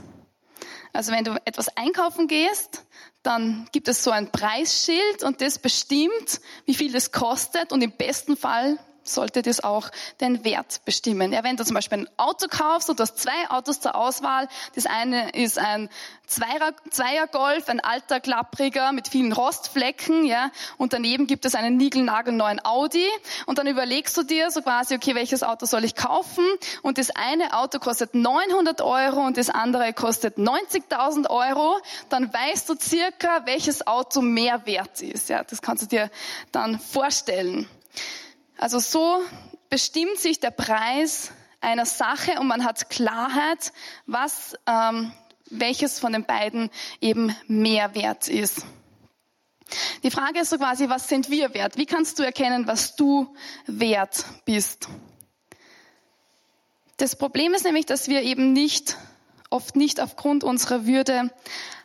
Also 0.97 1.13
wenn 1.13 1.25
du 1.25 1.37
etwas 1.45 1.69
einkaufen 1.77 2.27
gehst, 2.27 2.85
dann 3.23 3.69
gibt 3.73 3.89
es 3.89 4.03
so 4.03 4.11
ein 4.11 4.31
Preisschild 4.31 5.23
und 5.25 5.41
das 5.41 5.59
bestimmt, 5.59 6.41
wie 6.65 6.75
viel 6.75 6.93
das 6.93 7.13
kostet 7.13 7.73
und 7.73 7.83
im 7.83 7.93
besten 7.93 8.37
Fall 8.37 8.79
sollte 9.09 9.43
das 9.43 9.63
auch 9.63 9.91
den 10.21 10.45
Wert 10.45 10.81
bestimmen. 10.85 11.33
Ja, 11.33 11.45
wenn 11.45 11.57
du 11.57 11.65
zum 11.65 11.75
Beispiel 11.75 11.99
ein 11.99 12.09
Auto 12.17 12.47
kaufst 12.49 12.91
und 12.91 12.99
du 12.99 13.03
hast 13.03 13.19
zwei 13.19 13.51
Autos 13.51 13.81
zur 13.81 13.95
Auswahl, 13.95 14.49
das 14.75 14.87
eine 14.87 15.31
ist 15.31 15.59
ein 15.59 15.89
Zweier, 16.27 16.73
Zweiergolf, 16.91 17.69
ein 17.69 17.79
alter, 17.79 18.19
klappriger 18.19 18.91
mit 18.91 19.07
vielen 19.07 19.33
Rostflecken, 19.33 20.25
ja, 20.25 20.51
und 20.77 20.93
daneben 20.93 21.29
gibt 21.29 21.45
es 21.45 21.55
einen 21.55 21.77
niegelnagelneuen 21.77 22.65
Audi 22.65 23.07
und 23.47 23.59
dann 23.59 23.69
überlegst 23.69 24.17
du 24.17 24.25
dir 24.25 24.51
so 24.51 24.61
quasi, 24.61 24.97
okay, 24.97 25.15
welches 25.15 25.45
Auto 25.45 25.67
soll 25.67 25.85
ich 25.85 25.95
kaufen 25.95 26.45
und 26.83 26.99
das 26.99 27.11
eine 27.11 27.57
Auto 27.57 27.79
kostet 27.79 28.17
900 28.17 28.83
Euro 28.83 29.21
und 29.21 29.37
das 29.37 29.51
andere 29.51 29.93
kostet 29.93 30.37
90.000 30.37 31.31
Euro, 31.31 31.79
dann 32.09 32.33
weißt 32.33 32.69
du 32.69 32.75
circa, 32.75 33.47
welches 33.47 33.87
Auto 33.87 34.21
mehr 34.21 34.67
wert 34.67 35.01
ist, 35.03 35.29
ja, 35.29 35.45
das 35.45 35.63
kannst 35.63 35.85
du 35.85 35.87
dir 35.87 36.11
dann 36.51 36.81
vorstellen. 36.81 37.69
Also 38.59 38.79
so 38.79 39.21
bestimmt 39.69 40.19
sich 40.19 40.41
der 40.41 40.51
Preis 40.51 41.33
einer 41.61 41.87
Sache 41.87 42.41
und 42.41 42.47
man 42.47 42.65
hat 42.65 42.91
Klarheit, 42.91 43.73
was 44.07 44.57
ähm, 44.67 45.13
welches 45.51 45.99
von 45.99 46.13
den 46.13 46.25
beiden 46.25 46.71
eben 47.01 47.35
mehr 47.47 47.95
wert 47.95 48.29
ist. 48.29 48.65
Die 50.03 50.11
Frage 50.11 50.41
ist 50.41 50.51
so 50.51 50.59
quasi, 50.59 50.89
was 50.89 51.09
sind 51.09 51.31
wir 51.31 51.53
wert? 51.55 51.77
Wie 51.77 51.87
kannst 51.87 52.19
du 52.19 52.23
erkennen, 52.23 52.67
was 52.67 52.95
du 52.97 53.35
wert 53.67 54.25
bist? 54.45 54.89
Das 56.99 57.17
Problem 57.17 57.53
ist 57.53 57.65
nämlich, 57.65 57.85
dass 57.85 58.09
wir 58.09 58.23
eben 58.23 58.53
nicht, 58.53 58.97
oft 59.51 59.77
nicht 59.77 60.01
aufgrund 60.01 60.45
unserer 60.45 60.87
Würde 60.87 61.31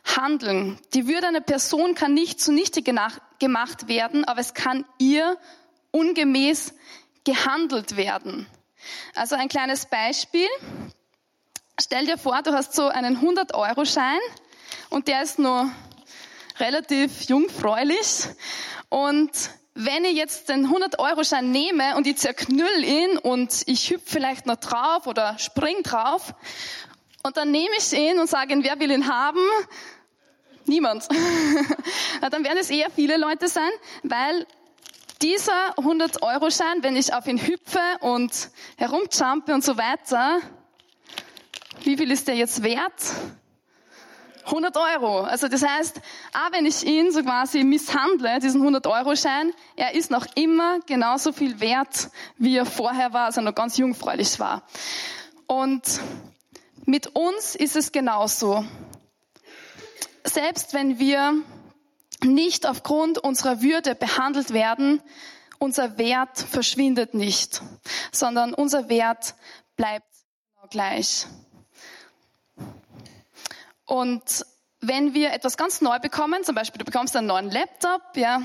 handeln. 0.04 0.78
Die 0.94 1.06
Würde 1.06 1.28
einer 1.28 1.40
Person 1.40 1.94
kann 1.94 2.14
nicht 2.14 2.40
zunichte 2.40 2.82
gemacht 2.82 3.88
werden, 3.88 4.24
aber 4.24 4.40
es 4.40 4.54
kann 4.54 4.84
ihr 4.98 5.36
ungemäß 5.92 6.74
gehandelt 7.24 7.96
werden. 7.96 8.46
Also 9.14 9.36
ein 9.36 9.48
kleines 9.48 9.86
Beispiel. 9.86 10.48
Stell 11.80 12.06
dir 12.06 12.18
vor, 12.18 12.42
du 12.42 12.52
hast 12.52 12.74
so 12.74 12.88
einen 12.88 13.18
100-Euro-Schein 13.18 14.18
und 14.90 15.08
der 15.08 15.22
ist 15.22 15.38
nur 15.38 15.70
relativ 16.58 17.22
jungfräulich. 17.22 18.26
Und 18.88 19.30
wenn 19.74 20.04
ich 20.04 20.16
jetzt 20.16 20.48
den 20.48 20.68
100-Euro-Schein 20.68 21.50
nehme 21.50 21.96
und 21.96 22.06
ich 22.06 22.16
zerknüll 22.18 22.84
ihn 22.84 23.18
und 23.18 23.62
ich 23.66 23.90
hüpfe 23.90 24.04
vielleicht 24.06 24.46
noch 24.46 24.56
drauf 24.56 25.06
oder 25.06 25.38
spring 25.38 25.82
drauf 25.82 26.34
und 27.22 27.36
dann 27.36 27.50
nehme 27.50 27.74
ich 27.78 27.92
ihn 27.92 28.18
und 28.18 28.28
sage, 28.28 28.54
wer 28.62 28.78
will 28.80 28.90
ihn 28.90 29.08
haben? 29.08 29.40
Niemand. 30.66 31.08
dann 32.30 32.44
werden 32.44 32.58
es 32.58 32.70
eher 32.70 32.90
viele 32.90 33.16
Leute 33.16 33.48
sein, 33.48 33.70
weil 34.02 34.46
dieser 35.22 35.76
100-Euro-Schein, 35.76 36.82
wenn 36.82 36.96
ich 36.96 37.14
auf 37.14 37.26
ihn 37.26 37.38
hüpfe 37.38 37.80
und 38.00 38.50
herumjumpe 38.76 39.54
und 39.54 39.64
so 39.64 39.78
weiter, 39.78 40.40
wie 41.84 41.96
viel 41.96 42.10
ist 42.10 42.28
der 42.28 42.34
jetzt 42.34 42.62
wert? 42.62 42.92
100 44.44 44.76
Euro. 44.76 45.20
Also 45.20 45.46
das 45.46 45.62
heißt, 45.62 46.00
auch 46.32 46.52
wenn 46.52 46.66
ich 46.66 46.84
ihn 46.84 47.12
so 47.12 47.22
quasi 47.22 47.62
misshandle, 47.62 48.40
diesen 48.40 48.62
100-Euro-Schein, 48.62 49.52
er 49.76 49.94
ist 49.94 50.10
noch 50.10 50.26
immer 50.34 50.80
genauso 50.80 51.32
viel 51.32 51.60
wert, 51.60 52.10
wie 52.38 52.56
er 52.56 52.66
vorher 52.66 53.12
war, 53.12 53.26
als 53.26 53.36
er 53.36 53.44
noch 53.44 53.54
ganz 53.54 53.76
jungfräulich 53.76 54.40
war. 54.40 54.62
Und 55.46 55.82
mit 56.84 57.14
uns 57.14 57.54
ist 57.54 57.76
es 57.76 57.92
genauso. 57.92 58.64
Selbst 60.24 60.74
wenn 60.74 60.98
wir 60.98 61.34
nicht 62.24 62.66
aufgrund 62.66 63.18
unserer 63.18 63.62
Würde 63.62 63.94
behandelt 63.94 64.52
werden, 64.52 65.02
unser 65.58 65.98
Wert 65.98 66.38
verschwindet 66.38 67.14
nicht, 67.14 67.62
sondern 68.10 68.54
unser 68.54 68.88
Wert 68.88 69.34
bleibt 69.76 70.06
genau 70.54 70.68
gleich. 70.68 71.26
Und 73.84 74.44
wenn 74.80 75.14
wir 75.14 75.32
etwas 75.32 75.56
ganz 75.56 75.80
neu 75.80 75.98
bekommen, 76.00 76.42
zum 76.44 76.54
Beispiel 76.54 76.78
du 76.78 76.84
bekommst 76.84 77.16
einen 77.16 77.28
neuen 77.28 77.50
Laptop, 77.50 78.02
ja, 78.16 78.42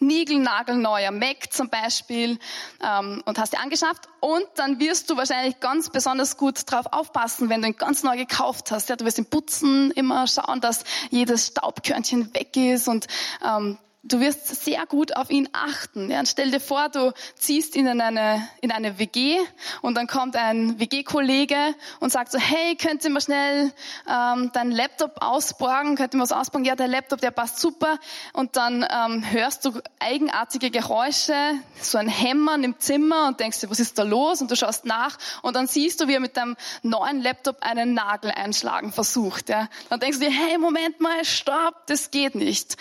niegelnagelneuer 0.00 1.10
Mac 1.10 1.50
zum 1.52 1.70
Beispiel 1.70 2.38
ähm, 2.82 3.22
und 3.24 3.38
hast 3.38 3.52
dir 3.52 3.60
angeschafft 3.60 4.08
und 4.20 4.46
dann 4.56 4.80
wirst 4.80 5.08
du 5.10 5.16
wahrscheinlich 5.16 5.60
ganz 5.60 5.90
besonders 5.90 6.36
gut 6.36 6.70
drauf 6.70 6.86
aufpassen, 6.90 7.48
wenn 7.48 7.62
du 7.62 7.68
ihn 7.68 7.76
ganz 7.76 8.02
neu 8.02 8.16
gekauft 8.16 8.70
hast. 8.70 8.88
Ja, 8.88 8.96
du 8.96 9.04
wirst 9.04 9.18
ihn 9.18 9.26
putzen, 9.26 9.90
immer 9.92 10.26
schauen, 10.26 10.60
dass 10.60 10.84
jedes 11.10 11.48
Staubkörnchen 11.48 12.34
weg 12.34 12.56
ist 12.56 12.88
und 12.88 13.06
ähm, 13.44 13.78
du 14.08 14.20
wirst 14.20 14.64
sehr 14.64 14.86
gut 14.86 15.16
auf 15.16 15.30
ihn 15.30 15.48
achten. 15.52 16.10
Ja, 16.10 16.20
und 16.20 16.28
stell 16.28 16.50
dir 16.50 16.60
vor, 16.60 16.88
du 16.88 17.12
ziehst 17.36 17.76
ihn 17.76 17.86
in 17.86 18.00
eine, 18.00 18.48
in 18.60 18.72
eine 18.72 18.98
WG 18.98 19.38
und 19.82 19.96
dann 19.96 20.06
kommt 20.06 20.36
ein 20.36 20.80
WG-Kollege 20.80 21.74
und 22.00 22.10
sagt 22.10 22.32
so, 22.32 22.38
hey, 22.38 22.76
könnt 22.76 23.04
ihr 23.04 23.10
mal 23.10 23.20
schnell 23.20 23.72
ähm, 24.08 24.50
deinen 24.52 24.72
Laptop 24.72 25.20
ausborgen? 25.20 25.96
Könnt 25.96 26.14
ihr 26.14 26.18
mal 26.18 26.24
was 26.24 26.32
ausborgen? 26.32 26.64
Ja, 26.64 26.74
der 26.74 26.88
Laptop, 26.88 27.20
der 27.20 27.30
passt 27.30 27.58
super. 27.58 27.98
Und 28.32 28.56
dann 28.56 28.86
ähm, 28.90 29.24
hörst 29.30 29.64
du 29.64 29.80
eigenartige 29.98 30.70
Geräusche, 30.70 31.34
so 31.80 31.98
ein 31.98 32.08
Hämmern 32.08 32.64
im 32.64 32.78
Zimmer 32.78 33.28
und 33.28 33.40
denkst 33.40 33.60
dir, 33.60 33.70
was 33.70 33.80
ist 33.80 33.98
da 33.98 34.02
los? 34.02 34.40
Und 34.40 34.50
du 34.50 34.56
schaust 34.56 34.84
nach 34.84 35.18
und 35.42 35.54
dann 35.54 35.66
siehst 35.66 36.00
du, 36.00 36.08
wie 36.08 36.14
er 36.14 36.20
mit 36.20 36.36
deinem 36.36 36.56
neuen 36.82 37.20
Laptop 37.20 37.58
einen 37.60 37.94
Nagel 37.94 38.30
einschlagen 38.30 38.92
versucht. 38.92 39.48
Ja. 39.48 39.68
Dann 39.90 40.00
denkst 40.00 40.18
du 40.18 40.24
dir, 40.24 40.32
hey, 40.32 40.58
Moment 40.58 41.00
mal, 41.00 41.24
stopp, 41.24 41.86
das 41.86 42.10
geht 42.10 42.34
nicht. 42.34 42.76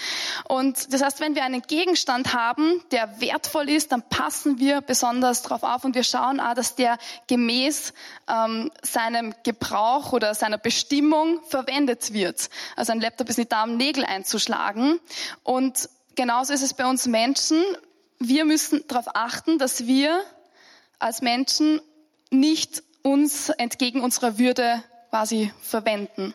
Und 0.47 0.93
das 0.93 1.01
heißt, 1.01 1.16
heißt, 1.17 1.19
wenn 1.21 1.35
wir 1.35 1.43
einen 1.43 1.61
Gegenstand 1.61 2.33
haben, 2.33 2.81
der 2.91 3.19
wertvoll 3.19 3.69
ist, 3.69 3.91
dann 3.91 4.03
passen 4.03 4.59
wir 4.59 4.81
besonders 4.81 5.41
darauf 5.41 5.63
auf 5.63 5.83
und 5.83 5.95
wir 5.95 6.03
schauen 6.03 6.39
auch, 6.39 6.53
dass 6.53 6.75
der 6.75 6.97
gemäß 7.27 7.93
ähm, 8.27 8.71
seinem 8.83 9.33
Gebrauch 9.43 10.13
oder 10.13 10.35
seiner 10.35 10.57
Bestimmung 10.57 11.41
verwendet 11.47 12.13
wird. 12.13 12.49
Also 12.75 12.91
ein 12.91 13.01
Laptop 13.01 13.29
ist 13.29 13.37
nicht 13.37 13.51
da, 13.51 13.63
um 13.63 13.77
Nägel 13.77 14.05
einzuschlagen. 14.05 14.99
Und 15.43 15.89
genauso 16.15 16.53
ist 16.53 16.61
es 16.61 16.73
bei 16.73 16.85
uns 16.85 17.07
Menschen. 17.07 17.63
Wir 18.19 18.45
müssen 18.45 18.83
darauf 18.87 19.15
achten, 19.15 19.57
dass 19.57 19.87
wir 19.87 20.21
als 20.99 21.21
Menschen 21.21 21.81
nicht 22.29 22.83
uns 23.01 23.49
entgegen 23.49 24.01
unserer 24.01 24.37
Würde 24.37 24.83
quasi 25.09 25.51
verwenden. 25.61 26.33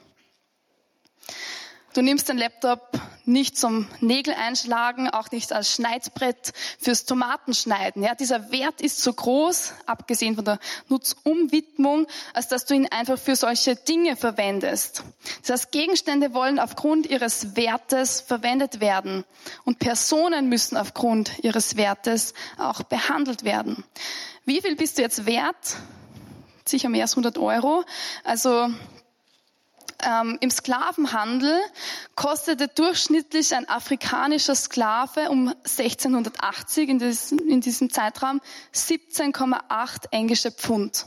Du 1.95 2.01
nimmst 2.01 2.31
den 2.31 2.39
Laptop 2.39 2.99
nicht 3.27 3.59
zum 3.59 3.87
Nägel 4.01 4.33
einschlagen, 4.33 5.11
auch 5.11 5.31
nicht 5.31 5.53
als 5.53 5.75
Schneidbrett 5.75 6.53
fürs 6.79 7.05
Tomatenschneiden. 7.05 8.03
Ja, 8.03 8.15
dieser 8.15 8.51
Wert 8.51 8.81
ist 8.81 9.03
so 9.03 9.13
groß, 9.13 9.75
abgesehen 9.85 10.35
von 10.35 10.45
der 10.45 10.59
Nutzumwidmung, 10.89 12.07
als 12.33 12.49
dass 12.49 12.65
du 12.65 12.75
ihn 12.75 12.89
einfach 12.89 13.19
für 13.19 13.37
solche 13.37 13.77
Dinge 13.77 14.17
verwendest. 14.17 15.05
Das 15.43 15.51
heißt, 15.51 15.73
Gegenstände 15.73 16.33
wollen 16.33 16.59
aufgrund 16.59 17.07
ihres 17.07 17.57
Wertes 17.57 18.23
verwendet 18.23 18.81
werden 18.81 19.25
und 19.65 19.79
Personen 19.79 20.49
müssen 20.49 20.79
aufgrund 20.79 21.45
ihres 21.45 21.77
Wertes 21.77 22.33
auch 22.57 22.83
behandelt 22.85 23.45
werden. 23.45 23.85
Wie 24.47 24.63
viel 24.63 24.77
bist 24.77 24.97
du 24.97 25.03
jetzt 25.03 25.27
wert? 25.27 25.77
Sicher 26.65 26.89
mehr 26.89 27.03
als 27.03 27.13
100 27.13 27.37
Euro. 27.39 27.85
Also 28.25 28.71
ähm, 30.03 30.39
Im 30.41 30.51
Sklavenhandel 30.51 31.59
kostete 32.15 32.69
durchschnittlich 32.69 33.55
ein 33.55 33.69
afrikanischer 33.69 34.55
Sklave 34.55 35.31
um 35.31 35.49
1680 35.49 36.89
in, 36.89 36.99
des, 36.99 37.33
in 37.33 37.61
diesem 37.61 37.91
Zeitraum 37.91 38.41
17,8 38.75 40.07
englische 40.11 40.51
Pfund. 40.51 41.07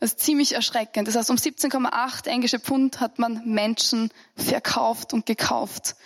Das 0.00 0.12
ist 0.12 0.20
ziemlich 0.20 0.54
erschreckend. 0.54 1.08
Das 1.08 1.16
heißt, 1.16 1.30
um 1.30 1.36
17,8 1.36 2.26
englische 2.28 2.60
Pfund 2.60 3.00
hat 3.00 3.18
man 3.18 3.42
Menschen 3.44 4.10
verkauft 4.36 5.12
und 5.12 5.26
gekauft. 5.26 5.96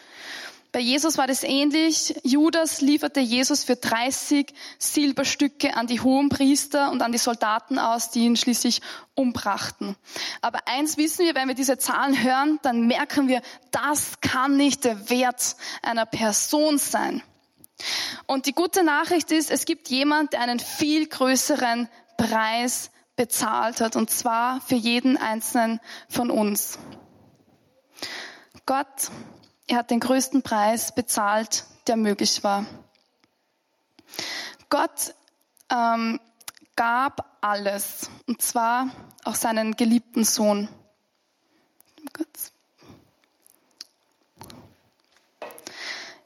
Bei 0.73 0.81
Jesus 0.81 1.19
war 1.19 1.26
das 1.26 1.43
ähnlich. 1.43 2.14
Judas 2.25 2.81
lieferte 2.81 3.21
Jesus 3.21 3.62
für 3.62 3.76
30 3.76 4.55
Silberstücke 4.79 5.76
an 5.76 5.87
die 5.87 6.00
Hohenpriester 6.00 6.91
und 6.91 7.02
an 7.02 7.12
die 7.12 7.19
Soldaten 7.19 7.79
aus, 7.79 8.11
die 8.11 8.21
ihn 8.21 8.37
schließlich 8.37 8.81
umbrachten. 9.14 9.97
Aber 10.41 10.67
eins 10.67 10.97
wissen 10.97 11.26
wir, 11.26 11.35
wenn 11.35 11.49
wir 11.49 11.55
diese 11.55 11.76
Zahlen 11.76 12.23
hören, 12.23 12.59
dann 12.62 12.87
merken 12.87 13.29
wir, 13.29 13.43
das 13.71 14.21
kann 14.23 14.57
nicht 14.57 14.85
der 14.85 15.11
Wert 15.11 15.57
einer 15.83 16.07
Person 16.07 16.79
sein. 16.79 17.23
Und 18.26 18.47
die 18.47 18.55
gute 18.55 18.83
Nachricht 18.83 19.31
ist, 19.31 19.50
es 19.50 19.67
gibt 19.67 19.91
jemand, 19.91 20.33
der 20.33 20.41
einen 20.41 20.59
viel 20.59 21.07
größeren 21.07 21.88
Preis 22.17 22.91
bezahlt 23.14 23.83
hat, 23.83 23.95
und 23.95 24.11
zwar 24.11 24.62
für 24.62 24.75
jeden 24.75 25.19
einzelnen 25.19 25.81
von 26.09 26.31
uns. 26.31 26.79
Gott 28.64 28.87
er 29.66 29.78
hat 29.78 29.90
den 29.90 30.00
größten 30.00 30.42
Preis 30.42 30.95
bezahlt, 30.95 31.64
der 31.87 31.97
möglich 31.97 32.45
war. 32.45 32.66
Gott 34.69 35.14
ähm, 35.71 36.21
gab 36.76 37.38
alles. 37.40 38.11
Und 38.26 38.42
zwar 38.42 38.88
auch 39.25 39.35
seinen 39.35 39.76
geliebten 39.76 40.25
Sohn. 40.25 40.69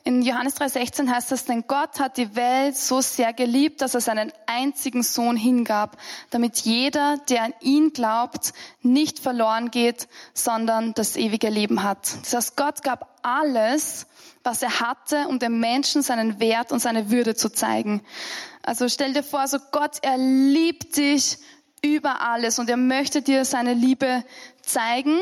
In 0.07 0.23
Johannes 0.23 0.55
3,16 0.55 1.11
heißt 1.11 1.33
es, 1.33 1.47
denn 1.47 1.65
Gott 1.67 1.99
hat 1.99 2.17
die 2.17 2.37
Welt 2.37 2.77
so 2.77 3.01
sehr 3.01 3.33
geliebt, 3.33 3.83
dass 3.83 3.93
er 3.93 4.01
seinen 4.01 4.33
einzigen 4.47 5.03
Sohn 5.03 5.37
hingab, 5.37 5.97
damit 6.31 6.59
jeder, 6.59 7.17
der 7.29 7.43
an 7.43 7.55
ihn 7.61 7.93
glaubt, 7.93 8.53
nicht 8.83 9.19
verloren 9.19 9.73
geht, 9.73 10.07
sondern 10.33 10.95
das 10.95 11.17
ewige 11.17 11.49
Leben 11.49 11.83
hat. 11.83 12.19
Das 12.23 12.35
heißt, 12.35 12.57
Gott 12.57 12.85
gab 12.85 13.19
alles, 13.23 14.07
was 14.45 14.63
er 14.63 14.79
hatte, 14.79 15.27
um 15.27 15.41
dem 15.41 15.59
Menschen 15.59 16.03
seinen 16.03 16.39
Wert 16.39 16.71
und 16.71 16.79
seine 16.79 17.11
Würde 17.11 17.35
zu 17.35 17.49
zeigen. 17.49 18.01
Also 18.63 18.89
stell 18.89 19.13
dir 19.13 19.25
vor, 19.25 19.49
so 19.49 19.59
Gott, 19.73 19.99
er 20.03 20.19
liebt 20.19 20.97
dich 20.97 21.39
über 21.85 22.21
alles 22.21 22.61
und 22.61 22.71
er 22.71 22.77
möchte 22.77 23.23
dir 23.23 23.45
seine 23.45 23.75
Liebe 23.75 24.23
zeigen. 24.63 25.19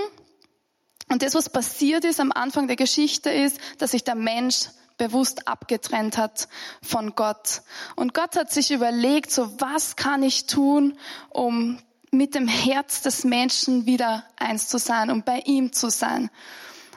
Und 1.14 1.22
das, 1.22 1.36
was 1.36 1.48
passiert 1.48 2.04
ist 2.04 2.18
am 2.18 2.32
Anfang 2.32 2.66
der 2.66 2.74
Geschichte, 2.74 3.30
ist, 3.30 3.60
dass 3.78 3.92
sich 3.92 4.02
der 4.02 4.16
Mensch 4.16 4.70
bewusst 4.98 5.46
abgetrennt 5.46 6.18
hat 6.18 6.48
von 6.82 7.14
Gott. 7.14 7.62
Und 7.94 8.14
Gott 8.14 8.34
hat 8.34 8.50
sich 8.50 8.72
überlegt, 8.72 9.30
so 9.30 9.48
was 9.60 9.94
kann 9.94 10.24
ich 10.24 10.46
tun, 10.46 10.98
um 11.30 11.78
mit 12.10 12.34
dem 12.34 12.48
Herz 12.48 13.00
des 13.02 13.22
Menschen 13.22 13.86
wieder 13.86 14.24
eins 14.34 14.66
zu 14.66 14.76
sein, 14.76 15.08
um 15.08 15.22
bei 15.22 15.38
ihm 15.46 15.72
zu 15.72 15.88
sein. 15.88 16.30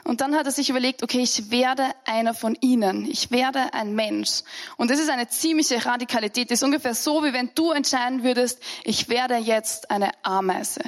Und 0.02 0.20
dann 0.20 0.34
hat 0.34 0.46
er 0.46 0.52
sich 0.52 0.68
überlegt, 0.68 1.04
okay, 1.04 1.20
ich 1.20 1.52
werde 1.52 1.84
einer 2.04 2.34
von 2.34 2.58
ihnen. 2.60 3.08
Ich 3.08 3.30
werde 3.30 3.72
ein 3.72 3.94
Mensch. 3.94 4.40
Und 4.76 4.90
das 4.90 4.98
ist 4.98 5.10
eine 5.10 5.28
ziemliche 5.28 5.86
Radikalität. 5.86 6.50
Das 6.50 6.58
ist 6.58 6.64
ungefähr 6.64 6.96
so, 6.96 7.22
wie 7.22 7.32
wenn 7.32 7.50
du 7.54 7.70
entscheiden 7.70 8.24
würdest, 8.24 8.60
ich 8.82 9.08
werde 9.08 9.36
jetzt 9.36 9.92
eine 9.92 10.10
Ameise. 10.24 10.80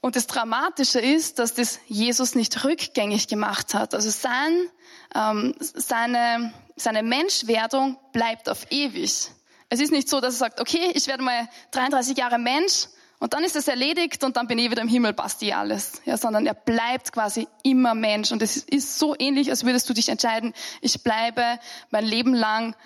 Und 0.00 0.16
das 0.16 0.26
Dramatische 0.26 1.00
ist, 1.00 1.38
dass 1.38 1.54
das 1.54 1.80
Jesus 1.86 2.34
nicht 2.34 2.64
rückgängig 2.64 3.26
gemacht 3.26 3.74
hat. 3.74 3.94
Also 3.94 4.10
sein, 4.10 4.68
ähm, 5.14 5.54
seine, 5.58 6.52
seine 6.76 7.02
Menschwerdung 7.02 7.98
bleibt 8.12 8.48
auf 8.48 8.70
ewig. 8.70 9.30
Es 9.70 9.80
ist 9.80 9.90
nicht 9.90 10.08
so, 10.08 10.20
dass 10.20 10.34
er 10.34 10.38
sagt, 10.38 10.60
okay, 10.60 10.92
ich 10.94 11.08
werde 11.08 11.22
mal 11.22 11.48
33 11.72 12.16
Jahre 12.16 12.38
Mensch 12.38 12.86
und 13.20 13.34
dann 13.34 13.42
ist 13.42 13.56
es 13.56 13.66
erledigt 13.66 14.22
und 14.22 14.36
dann 14.36 14.46
bin 14.46 14.58
ich 14.58 14.70
wieder 14.70 14.82
im 14.82 14.88
Himmel, 14.88 15.12
passt 15.12 15.42
eh 15.42 15.52
alles. 15.52 16.00
Ja, 16.04 16.16
sondern 16.16 16.46
er 16.46 16.54
bleibt 16.54 17.12
quasi 17.12 17.48
immer 17.64 17.94
Mensch. 17.94 18.30
Und 18.30 18.42
es 18.42 18.58
ist 18.58 18.98
so 18.98 19.16
ähnlich, 19.18 19.50
als 19.50 19.64
würdest 19.64 19.90
du 19.90 19.94
dich 19.94 20.08
entscheiden, 20.08 20.54
ich 20.80 21.02
bleibe 21.02 21.58
mein 21.90 22.04
Leben 22.04 22.32
lang 22.32 22.76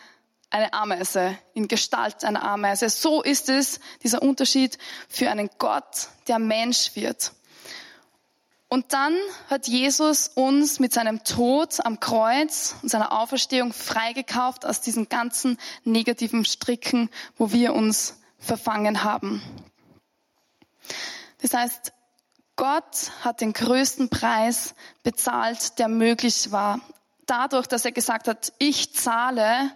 eine 0.53 0.73
Ameise, 0.73 1.39
in 1.55 1.69
Gestalt 1.69 2.25
einer 2.25 2.43
Ameise. 2.43 2.89
So 2.89 3.23
ist 3.23 3.49
es, 3.49 3.81
dieser 4.03 4.23
Unterschied 4.23 4.79
für 5.09 5.31
einen 5.31 5.51
Gott, 5.59 6.09
der 6.29 6.39
Mensch 6.39 6.95
wird. 6.95 7.33
Und 8.69 8.93
dann 8.95 9.15
hat 9.51 9.69
Jesus 9.69 10.29
uns 10.29 10.81
mit 10.81 10.95
seinem 10.95 11.25
Tod 11.25 11.85
am 11.85 12.01
Kreuz 12.01 12.75
und 12.83 12.89
seiner 12.89 13.13
Auferstehung 13.13 13.73
freigekauft 13.73 14.65
aus 14.65 14.81
diesen 14.81 15.11
ganzen 15.11 15.59
negativen 15.85 16.45
Stricken, 16.45 17.11
wo 17.37 17.53
wir 17.53 17.75
uns 17.75 18.19
verfangen 18.39 19.05
haben. 19.05 19.43
Das 21.43 21.53
heißt, 21.53 21.93
Gott 22.57 23.11
hat 23.23 23.41
den 23.41 23.53
größten 23.53 24.09
Preis 24.09 24.75
bezahlt, 25.03 25.79
der 25.79 25.89
möglich 25.89 26.51
war. 26.51 26.81
Dadurch, 27.27 27.67
dass 27.67 27.85
er 27.85 27.93
gesagt 27.93 28.29
hat, 28.29 28.53
ich 28.59 28.95
zahle, 28.95 29.71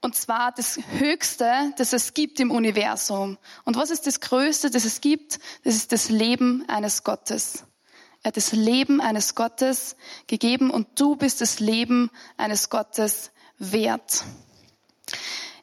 und 0.00 0.14
zwar 0.14 0.52
das 0.52 0.78
Höchste, 0.98 1.72
das 1.76 1.92
es 1.92 2.14
gibt 2.14 2.38
im 2.40 2.50
Universum. 2.50 3.36
Und 3.64 3.76
was 3.76 3.90
ist 3.90 4.06
das 4.06 4.20
Größte, 4.20 4.70
das 4.70 4.84
es 4.84 5.00
gibt? 5.00 5.40
Das 5.64 5.74
ist 5.74 5.92
das 5.92 6.08
Leben 6.08 6.64
eines 6.68 7.02
Gottes. 7.02 7.64
Er 8.22 8.28
hat 8.28 8.36
das 8.36 8.52
Leben 8.52 9.00
eines 9.00 9.34
Gottes 9.34 9.96
gegeben 10.26 10.70
und 10.70 11.00
du 11.00 11.16
bist 11.16 11.40
das 11.40 11.60
Leben 11.60 12.10
eines 12.36 12.70
Gottes 12.70 13.30
wert. 13.58 14.24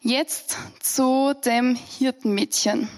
Jetzt 0.02 0.58
zu 0.82 1.34
dem 1.34 1.76
Hirtenmädchen. 1.76 2.90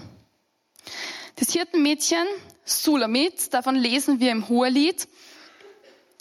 Das 1.36 1.52
Hirtenmädchen, 1.52 2.26
Sulamit, 2.64 3.54
davon 3.54 3.76
lesen 3.76 4.20
wir 4.20 4.32
im 4.32 4.48
Hohelied. 4.48 5.08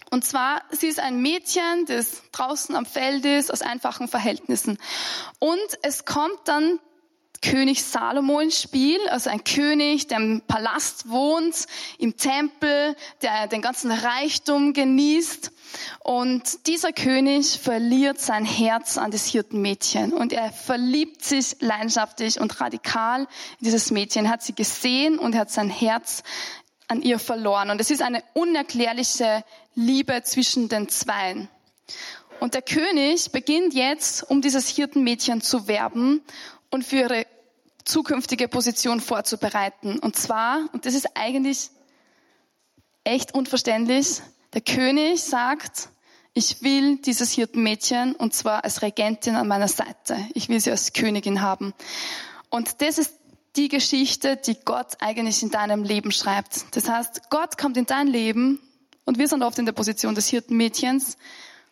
Und 0.09 0.25
zwar, 0.25 0.61
sie 0.71 0.87
ist 0.87 0.99
ein 0.99 1.21
Mädchen, 1.21 1.85
das 1.87 2.23
draußen 2.31 2.75
am 2.75 2.85
Feld 2.85 3.25
ist, 3.25 3.51
aus 3.51 3.61
einfachen 3.61 4.07
Verhältnissen. 4.07 4.77
Und 5.39 5.79
es 5.81 6.05
kommt 6.05 6.39
dann 6.45 6.79
König 7.41 7.83
Salomo 7.83 8.39
ins 8.39 8.61
Spiel, 8.61 8.99
also 9.09 9.29
ein 9.29 9.43
König, 9.43 10.07
der 10.07 10.17
im 10.17 10.41
Palast 10.47 11.09
wohnt, 11.09 11.67
im 11.99 12.17
Tempel, 12.17 12.95
der 13.21 13.47
den 13.47 13.61
ganzen 13.61 13.91
Reichtum 13.91 14.73
genießt. 14.73 15.51
Und 15.99 16.67
dieser 16.67 16.93
König 16.93 17.59
verliert 17.59 18.19
sein 18.19 18.45
Herz 18.45 18.97
an 18.97 19.11
das 19.11 19.27
Hirtenmädchen 19.27 20.13
und 20.13 20.33
er 20.33 20.51
verliebt 20.51 21.23
sich 21.23 21.57
leidenschaftlich 21.59 22.39
und 22.39 22.59
radikal 22.59 23.21
in 23.59 23.65
dieses 23.65 23.91
Mädchen. 23.91 24.29
Hat 24.29 24.41
sie 24.41 24.55
gesehen 24.55 25.19
und 25.19 25.35
hat 25.35 25.51
sein 25.51 25.69
Herz 25.69 26.23
an 26.87 27.01
ihr 27.01 27.19
verloren. 27.19 27.69
Und 27.69 27.81
es 27.81 27.91
ist 27.91 28.01
eine 28.01 28.23
unerklärliche 28.33 29.43
Liebe 29.75 30.23
zwischen 30.23 30.69
den 30.69 30.89
Zweien. 30.89 31.49
Und 32.39 32.53
der 32.53 32.61
König 32.61 33.31
beginnt 33.31 33.73
jetzt, 33.73 34.23
um 34.29 34.41
dieses 34.41 34.67
Hirtenmädchen 34.67 35.41
zu 35.41 35.67
werben 35.67 36.21
und 36.69 36.83
für 36.83 36.97
ihre 36.97 37.25
zukünftige 37.83 38.47
Position 38.47 38.99
vorzubereiten. 39.01 39.99
Und 39.99 40.15
zwar, 40.15 40.69
und 40.73 40.85
das 40.85 40.93
ist 40.93 41.15
eigentlich 41.15 41.69
echt 43.03 43.33
unverständlich, 43.33 44.21
der 44.53 44.61
König 44.61 45.21
sagt, 45.21 45.89
ich 46.33 46.61
will 46.61 46.97
dieses 46.97 47.31
Hirtenmädchen 47.31 48.13
und 48.13 48.33
zwar 48.33 48.63
als 48.63 48.81
Regentin 48.81 49.35
an 49.35 49.47
meiner 49.47 49.67
Seite. 49.67 50.17
Ich 50.33 50.49
will 50.49 50.59
sie 50.59 50.69
als 50.69 50.93
Königin 50.93 51.41
haben. 51.41 51.73
Und 52.49 52.81
das 52.81 52.97
ist 52.99 53.15
die 53.57 53.67
Geschichte, 53.69 54.37
die 54.37 54.55
Gott 54.63 54.97
eigentlich 54.99 55.41
in 55.41 55.49
deinem 55.49 55.83
Leben 55.83 56.11
schreibt. 56.11 56.75
Das 56.75 56.87
heißt, 56.87 57.29
Gott 57.29 57.57
kommt 57.57 57.75
in 57.75 57.85
dein 57.85 58.07
Leben 58.07 58.59
und 59.05 59.17
wir 59.17 59.27
sind 59.27 59.41
oft 59.41 59.57
in 59.57 59.65
der 59.65 59.73
Position 59.73 60.15
des 60.15 60.27
Hirtenmädchens 60.27 61.17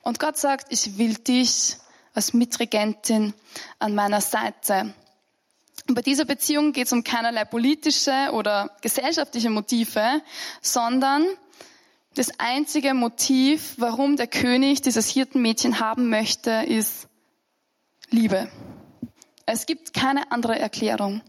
und 0.02 0.20
Gott 0.20 0.38
sagt, 0.38 0.68
ich 0.72 0.98
will 0.98 1.14
dich 1.14 1.78
als 2.14 2.34
Mitregentin 2.34 3.34
an 3.78 3.94
meiner 3.94 4.22
Seite. 4.22 4.94
Und 5.88 5.96
bei 5.96 6.02
dieser 6.02 6.26
Beziehung 6.26 6.74
geht 6.74 6.88
es 6.88 6.94
um 6.94 7.04
keinerlei 7.04 7.46
politische 7.46 8.32
oder 8.32 8.72
gesellschaftliche 8.82 9.50
Motive, 9.50 10.22
sondern 10.62 11.26
das 12.16 12.32
einzige 12.40 12.94
Motiv, 12.94 13.76
warum 13.78 14.16
der 14.16 14.28
König 14.28 14.82
dieses 14.82 15.10
Hirtenmädchen 15.10 15.80
haben 15.80 16.10
möchte, 16.10 16.52
ist 16.66 17.08
Liebe. 18.10 18.50
Es 19.46 19.66
gibt 19.66 19.94
keine 19.94 20.32
andere 20.32 20.58
Erklärung. 20.58 21.22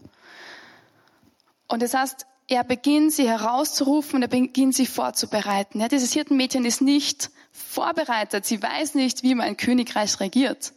Und 1.67 1.81
das 1.81 1.93
heißt, 1.93 2.25
er 2.47 2.63
beginnt 2.63 3.11
sie 3.11 3.27
herauszurufen 3.27 4.17
und 4.17 4.21
er 4.21 4.29
beginnt 4.29 4.75
sie 4.75 4.85
vorzubereiten. 4.85 5.81
Ja, 5.81 5.89
dieses 5.89 6.13
Hirtenmädchen 6.13 6.63
ist 6.63 6.81
nicht 6.81 7.29
vorbereitet. 7.51 8.45
Sie 8.45 8.61
weiß 8.61 8.95
nicht, 8.95 9.23
wie 9.23 9.35
man 9.35 9.47
ein 9.47 9.57
Königreich 9.57 10.19
regiert. 10.19 10.73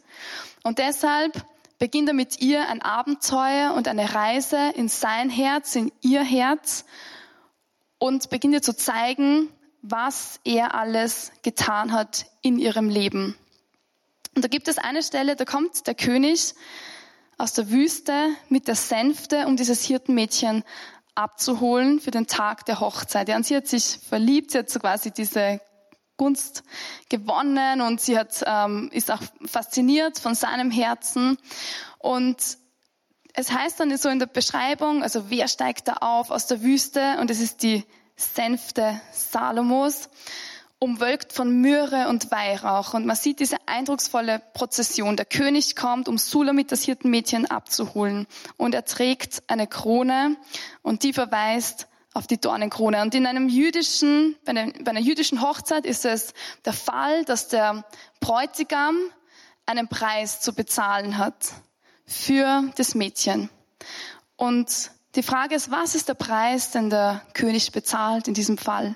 Und 0.63 0.79
deshalb 0.79 1.45
beginnt 1.79 2.09
er 2.09 2.13
mit 2.13 2.41
ihr 2.41 2.67
ein 2.67 2.81
Abenteuer 2.81 3.73
und 3.73 3.87
eine 3.87 4.13
Reise 4.13 4.71
in 4.75 4.89
sein 4.89 5.29
Herz, 5.29 5.75
in 5.75 5.91
ihr 6.01 6.23
Herz 6.23 6.85
und 7.97 8.29
beginnt 8.29 8.53
ihr 8.53 8.61
zu 8.61 8.75
zeigen, 8.75 9.49
was 9.81 10.39
er 10.43 10.75
alles 10.75 11.31
getan 11.41 11.91
hat 11.91 12.27
in 12.41 12.59
ihrem 12.59 12.89
Leben. 12.89 13.35
Und 14.35 14.43
da 14.43 14.47
gibt 14.47 14.67
es 14.67 14.77
eine 14.77 15.03
Stelle, 15.03 15.35
da 15.35 15.45
kommt 15.45 15.87
der 15.87 15.95
König 15.95 16.53
aus 17.41 17.53
der 17.53 17.71
Wüste 17.71 18.29
mit 18.49 18.67
der 18.67 18.75
Sänfte, 18.75 19.47
um 19.47 19.57
dieses 19.57 19.83
Hirtenmädchen 19.83 20.63
abzuholen 21.15 21.99
für 21.99 22.11
den 22.11 22.27
Tag 22.27 22.65
der 22.65 22.79
Hochzeit. 22.79 23.27
Ja, 23.29 23.35
und 23.35 23.45
sie 23.45 23.55
hat 23.55 23.67
sich 23.67 23.99
verliebt, 24.07 24.51
sie 24.51 24.59
hat 24.59 24.69
so 24.69 24.79
quasi 24.79 25.11
diese 25.11 25.59
Gunst 26.17 26.63
gewonnen 27.09 27.81
und 27.81 27.99
sie 27.99 28.17
hat, 28.17 28.43
ähm, 28.45 28.89
ist 28.93 29.09
auch 29.09 29.21
fasziniert 29.45 30.19
von 30.19 30.35
seinem 30.35 30.69
Herzen. 30.69 31.37
Und 31.97 32.37
es 33.33 33.51
heißt 33.51 33.79
dann 33.79 33.95
so 33.97 34.09
in 34.09 34.19
der 34.19 34.27
Beschreibung, 34.27 35.01
also 35.01 35.29
wer 35.31 35.47
steigt 35.47 35.87
da 35.87 35.93
auf 35.93 36.29
aus 36.29 36.45
der 36.45 36.61
Wüste? 36.61 37.17
Und 37.19 37.31
es 37.31 37.39
ist 37.39 37.63
die 37.63 37.83
Sänfte 38.15 39.01
Salomos, 39.11 40.09
umwölkt 40.81 41.31
von 41.31 41.61
Myrrhe 41.61 42.07
und 42.09 42.31
Weihrauch. 42.31 42.95
Und 42.95 43.05
man 43.05 43.15
sieht 43.15 43.39
diese 43.39 43.57
eindrucksvolle 43.67 44.41
Prozession. 44.53 45.15
Der 45.15 45.27
König 45.27 45.75
kommt, 45.75 46.09
um 46.09 46.17
Sulamit, 46.17 46.71
das 46.71 46.81
Hirtenmädchen, 46.83 47.45
abzuholen. 47.45 48.25
Und 48.57 48.73
er 48.73 48.83
trägt 48.83 49.43
eine 49.47 49.67
Krone 49.67 50.37
und 50.81 51.03
die 51.03 51.13
verweist 51.13 51.87
auf 52.13 52.25
die 52.25 52.41
Dornenkrone. 52.41 52.99
Und 53.03 53.13
in 53.13 53.27
einem 53.27 53.47
jüdischen, 53.47 54.35
bei 54.43 54.49
einer, 54.49 54.73
bei 54.83 54.89
einer 54.89 54.99
jüdischen 54.99 55.43
Hochzeit 55.43 55.85
ist 55.85 56.03
es 56.03 56.33
der 56.65 56.73
Fall, 56.73 57.25
dass 57.25 57.47
der 57.47 57.85
Bräutigam 58.19 58.97
einen 59.67 59.87
Preis 59.87 60.41
zu 60.41 60.51
bezahlen 60.51 61.19
hat 61.19 61.53
für 62.07 62.63
das 62.75 62.95
Mädchen. 62.95 63.51
Und 64.35 64.89
die 65.13 65.23
Frage 65.23 65.53
ist, 65.53 65.69
was 65.69 65.93
ist 65.93 66.09
der 66.09 66.15
Preis, 66.15 66.71
den 66.71 66.89
der 66.89 67.21
König 67.35 67.71
bezahlt 67.71 68.27
in 68.27 68.33
diesem 68.33 68.57
Fall? 68.57 68.95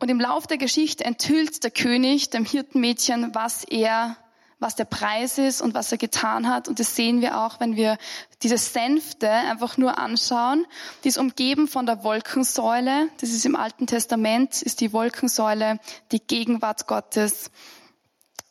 Und 0.00 0.08
im 0.08 0.18
Lauf 0.18 0.46
der 0.46 0.56
Geschichte 0.56 1.04
enthüllt 1.04 1.62
der 1.62 1.70
König 1.70 2.30
dem 2.30 2.46
Hirtenmädchen, 2.46 3.34
was 3.34 3.64
er, 3.64 4.16
was 4.58 4.74
der 4.74 4.86
Preis 4.86 5.36
ist 5.36 5.60
und 5.60 5.74
was 5.74 5.92
er 5.92 5.98
getan 5.98 6.48
hat. 6.48 6.68
Und 6.68 6.80
das 6.80 6.96
sehen 6.96 7.20
wir 7.20 7.38
auch, 7.38 7.60
wenn 7.60 7.76
wir 7.76 7.98
diese 8.42 8.56
Sänfte 8.56 9.30
einfach 9.30 9.76
nur 9.76 9.98
anschauen. 9.98 10.66
Die 11.04 11.08
ist 11.08 11.18
umgeben 11.18 11.68
von 11.68 11.84
der 11.84 12.02
Wolkensäule. 12.02 13.08
Das 13.20 13.28
ist 13.28 13.44
im 13.44 13.54
Alten 13.54 13.86
Testament, 13.86 14.62
ist 14.62 14.80
die 14.80 14.94
Wolkensäule 14.94 15.78
die 16.12 16.20
Gegenwart 16.20 16.86
Gottes. 16.86 17.50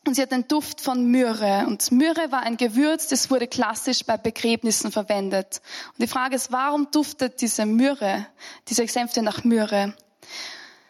Und 0.06 0.14
sie 0.14 0.22
hat 0.22 0.32
den 0.32 0.48
Duft 0.48 0.82
von 0.82 1.06
Myrrhe. 1.10 1.66
Und 1.66 1.92
Myrrhe 1.92 2.32
war 2.32 2.42
ein 2.42 2.58
Gewürz, 2.58 3.08
das 3.08 3.32
wurde 3.32 3.48
klassisch 3.48 4.06
bei 4.06 4.18
Begräbnissen 4.18 4.92
verwendet. 4.92 5.62
Und 5.94 6.04
die 6.04 6.08
Frage 6.08 6.36
ist, 6.36 6.52
warum 6.52 6.92
duftet 6.92 7.42
diese 7.42 7.66
Myrrhe, 7.66 8.28
diese 8.68 8.88
Sänfte 8.88 9.24
nach 9.24 9.44
Myrrhe? 9.44 9.96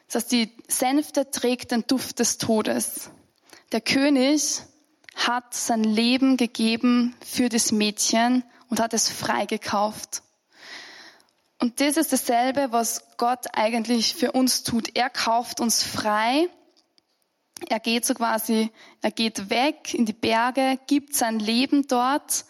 Das 0.10 0.24
heißt, 0.24 0.32
die 0.32 0.52
Sänfte 0.68 1.32
trägt 1.32 1.72
den 1.72 1.86
Duft 1.88 2.20
des 2.20 2.38
Todes. 2.38 3.10
Der 3.72 3.82
König 3.82 4.62
hat 5.16 5.54
sein 5.54 5.84
Leben 5.84 6.38
gegeben 6.38 7.16
für 7.26 7.50
das 7.50 7.72
Mädchen 7.72 8.44
und 8.70 8.80
hat 8.80 8.94
es 8.94 9.10
freigekauft. 9.10 10.24
Und 11.60 11.80
das 11.82 11.98
ist 11.98 12.12
dasselbe, 12.14 12.72
was 12.72 13.04
Gott 13.18 13.48
eigentlich 13.54 14.16
für 14.16 14.32
uns 14.32 14.64
tut. 14.64 14.96
Er 14.96 15.10
kauft 15.10 15.60
uns 15.60 15.84
frei 15.84 16.50
er 17.68 17.80
geht 17.80 18.06
so 18.06 18.14
quasi, 18.14 18.72
er 19.02 19.12
geht 19.12 19.50
weg 19.50 19.94
in 19.94 20.06
die 20.06 20.14
Berge, 20.14 20.80
gibt 20.88 21.16
sein 21.16 21.40
Leben 21.40 21.88
dort, 21.88 22.46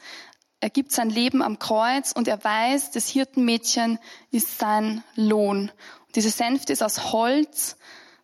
er 0.59 0.69
gibt 0.69 0.91
sein 0.91 1.09
Leben 1.09 1.41
am 1.41 1.57
Kreuz 1.57 2.11
und 2.11 2.27
er 2.27 2.43
weiß, 2.43 2.91
das 2.91 3.07
Hirtenmädchen 3.07 3.97
ist 4.29 4.59
sein 4.59 5.03
Lohn. 5.15 5.71
Diese 6.15 6.29
Sänfte 6.29 6.73
ist 6.73 6.81
aus 6.81 7.11
Holz, 7.11 7.75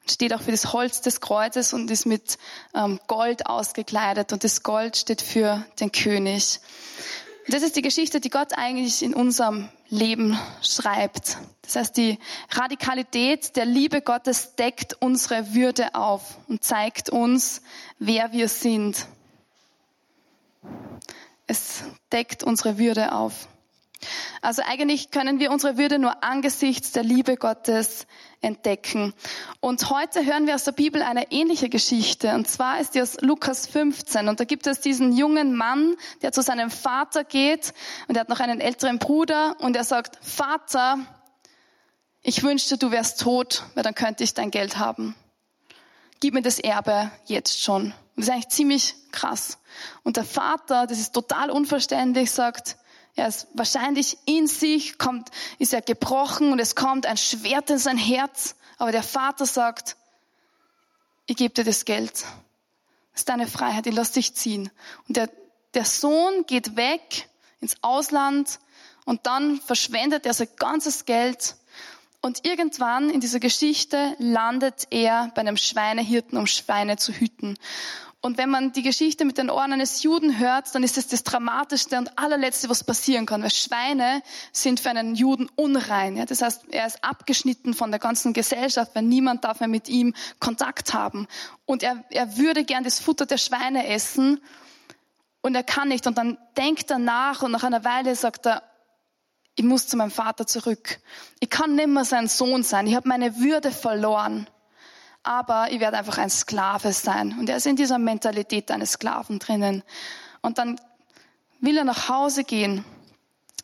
steht 0.09 0.33
auch 0.33 0.41
für 0.41 0.51
das 0.51 0.73
Holz 0.73 1.01
des 1.01 1.21
Kreuzes 1.21 1.73
und 1.73 1.89
ist 1.91 2.05
mit 2.05 2.37
ähm, 2.73 2.99
Gold 3.07 3.47
ausgekleidet 3.47 4.33
und 4.33 4.43
das 4.43 4.63
Gold 4.63 4.97
steht 4.97 5.21
für 5.21 5.65
den 5.79 5.91
König. 5.91 6.59
Und 7.45 7.53
das 7.53 7.61
ist 7.61 7.75
die 7.75 7.81
Geschichte, 7.81 8.19
die 8.19 8.29
Gott 8.29 8.53
eigentlich 8.57 9.03
in 9.03 9.13
unserem 9.13 9.69
Leben 9.89 10.37
schreibt. 10.61 11.37
Das 11.61 11.75
heißt, 11.75 11.97
die 11.97 12.17
Radikalität 12.51 13.55
der 13.55 13.65
Liebe 13.65 14.01
Gottes 14.01 14.55
deckt 14.55 14.95
unsere 14.99 15.53
Würde 15.53 15.93
auf 15.93 16.37
und 16.47 16.63
zeigt 16.63 17.09
uns, 17.09 17.61
wer 17.99 18.31
wir 18.31 18.49
sind. 18.49 19.07
Es 21.47 21.83
deckt 22.11 22.43
unsere 22.43 22.79
Würde 22.79 23.13
auf. 23.13 23.47
Also 24.41 24.61
eigentlich 24.65 25.11
können 25.11 25.39
wir 25.39 25.51
unsere 25.51 25.77
Würde 25.77 25.99
nur 25.99 26.23
angesichts 26.23 26.91
der 26.91 27.03
Liebe 27.03 27.37
Gottes 27.37 28.05
entdecken. 28.41 29.13
Und 29.59 29.89
heute 29.89 30.25
hören 30.25 30.47
wir 30.47 30.55
aus 30.55 30.63
der 30.63 30.71
Bibel 30.71 31.01
eine 31.01 31.31
ähnliche 31.31 31.69
Geschichte. 31.69 32.33
Und 32.35 32.47
zwar 32.47 32.79
ist 32.79 32.95
die 32.95 33.01
aus 33.01 33.19
Lukas 33.21 33.67
15. 33.67 34.27
Und 34.27 34.39
da 34.39 34.43
gibt 34.43 34.67
es 34.67 34.81
diesen 34.81 35.13
jungen 35.13 35.55
Mann, 35.55 35.95
der 36.21 36.31
zu 36.31 36.41
seinem 36.41 36.69
Vater 36.69 37.23
geht. 37.23 37.73
Und 38.07 38.15
er 38.15 38.21
hat 38.21 38.29
noch 38.29 38.39
einen 38.39 38.61
älteren 38.61 38.99
Bruder. 38.99 39.55
Und 39.59 39.75
er 39.75 39.83
sagt, 39.83 40.19
Vater, 40.23 40.99
ich 42.21 42.43
wünschte, 42.43 42.77
du 42.77 42.91
wärst 42.91 43.21
tot, 43.21 43.63
weil 43.73 43.83
dann 43.83 43.95
könnte 43.95 44.23
ich 44.23 44.33
dein 44.33 44.51
Geld 44.51 44.77
haben. 44.77 45.15
Gib 46.19 46.33
mir 46.33 46.41
das 46.41 46.59
Erbe 46.59 47.11
jetzt 47.25 47.61
schon. 47.61 47.93
Das 48.15 48.25
ist 48.25 48.31
eigentlich 48.31 48.49
ziemlich 48.49 48.95
krass. 49.11 49.59
Und 50.03 50.17
der 50.17 50.23
Vater, 50.23 50.87
das 50.87 50.99
ist 50.99 51.13
total 51.13 51.51
unverständlich, 51.51 52.31
sagt, 52.31 52.77
er 53.15 53.29
ist 53.29 53.47
wahrscheinlich 53.53 54.17
in 54.25 54.47
sich, 54.47 54.97
kommt, 54.97 55.29
ist 55.57 55.73
er 55.73 55.81
gebrochen 55.81 56.51
und 56.51 56.59
es 56.59 56.75
kommt 56.75 57.05
ein 57.05 57.17
Schwert 57.17 57.69
in 57.69 57.77
sein 57.77 57.97
Herz. 57.97 58.55
Aber 58.77 58.91
der 58.91 59.03
Vater 59.03 59.45
sagt, 59.45 59.95
ich 61.25 61.37
gebe 61.37 61.53
dir 61.53 61.63
das 61.63 61.85
Geld. 61.85 62.11
Das 63.13 63.21
ist 63.21 63.29
deine 63.29 63.47
Freiheit, 63.47 63.87
ich 63.87 63.95
lass 63.95 64.11
dich 64.11 64.35
ziehen. 64.35 64.69
Und 65.07 65.15
der, 65.15 65.29
der 65.73 65.85
Sohn 65.85 66.45
geht 66.45 66.75
weg 66.75 67.29
ins 67.61 67.77
Ausland 67.81 68.59
und 69.05 69.25
dann 69.25 69.61
verschwendet 69.61 70.25
er 70.25 70.33
sein 70.33 70.49
ganzes 70.57 71.05
Geld. 71.05 71.55
Und 72.19 72.45
irgendwann 72.45 73.09
in 73.09 73.21
dieser 73.21 73.39
Geschichte 73.39 74.15
landet 74.19 74.87
er 74.89 75.31
bei 75.35 75.41
einem 75.41 75.57
Schweinehirten, 75.57 76.37
um 76.37 76.47
Schweine 76.47 76.97
zu 76.97 77.13
hüten. 77.13 77.57
Und 78.25 78.39
wenn 78.39 78.49
man 78.49 78.71
die 78.71 78.81
Geschichte 78.81 79.23
mit 79.23 79.37
den 79.37 79.51
Ohren 79.51 79.71
eines 79.71 80.01
Juden 80.01 80.39
hört, 80.39 80.73
dann 80.73 80.81
ist 80.81 80.97
es 80.97 81.05
das 81.05 81.21
Dramatischste 81.21 81.99
und 81.99 82.17
allerletzte, 82.17 82.71
was 82.71 82.83
passieren 82.83 83.27
kann. 83.27 83.43
Weil 83.43 83.51
Schweine 83.51 84.23
sind 84.51 84.79
für 84.79 84.89
einen 84.89 85.13
Juden 85.13 85.47
unrein. 85.55 86.17
Ja? 86.17 86.25
Das 86.25 86.41
heißt, 86.41 86.63
er 86.71 86.87
ist 86.87 87.03
abgeschnitten 87.03 87.75
von 87.75 87.91
der 87.91 87.99
ganzen 87.99 88.33
Gesellschaft, 88.33 88.95
weil 88.95 89.03
niemand 89.03 89.43
darf 89.43 89.59
mehr 89.59 89.69
mit 89.69 89.89
ihm 89.89 90.15
Kontakt 90.39 90.95
haben. 90.95 91.27
Und 91.65 91.83
er, 91.83 92.03
er 92.09 92.35
würde 92.35 92.63
gern 92.63 92.83
das 92.83 92.99
Futter 92.99 93.27
der 93.27 93.37
Schweine 93.37 93.85
essen 93.89 94.41
und 95.41 95.53
er 95.53 95.63
kann 95.63 95.89
nicht. 95.89 96.07
Und 96.07 96.17
dann 96.17 96.39
denkt 96.57 96.89
er 96.89 96.97
nach 96.97 97.43
und 97.43 97.51
nach 97.51 97.63
einer 97.63 97.85
Weile 97.85 98.15
sagt 98.15 98.47
er, 98.47 98.63
ich 99.53 99.63
muss 99.63 99.85
zu 99.85 99.97
meinem 99.97 100.09
Vater 100.09 100.47
zurück. 100.47 100.97
Ich 101.41 101.51
kann 101.51 101.75
nimmer 101.75 102.05
sein 102.05 102.27
Sohn 102.27 102.63
sein. 102.63 102.87
Ich 102.87 102.95
habe 102.95 103.07
meine 103.07 103.37
Würde 103.37 103.69
verloren 103.69 104.47
aber 105.25 105.71
ich 105.71 105.79
werde 105.79 105.97
einfach 105.97 106.17
ein 106.17 106.29
Sklave 106.29 106.93
sein. 106.93 107.37
Und 107.39 107.49
er 107.49 107.57
ist 107.57 107.65
in 107.65 107.75
dieser 107.75 107.99
Mentalität 107.99 108.71
eines 108.71 108.93
Sklaven 108.93 109.39
drinnen. 109.39 109.83
Und 110.41 110.57
dann 110.57 110.79
will 111.59 111.77
er 111.77 111.83
nach 111.83 112.09
Hause 112.09 112.43
gehen 112.43 112.85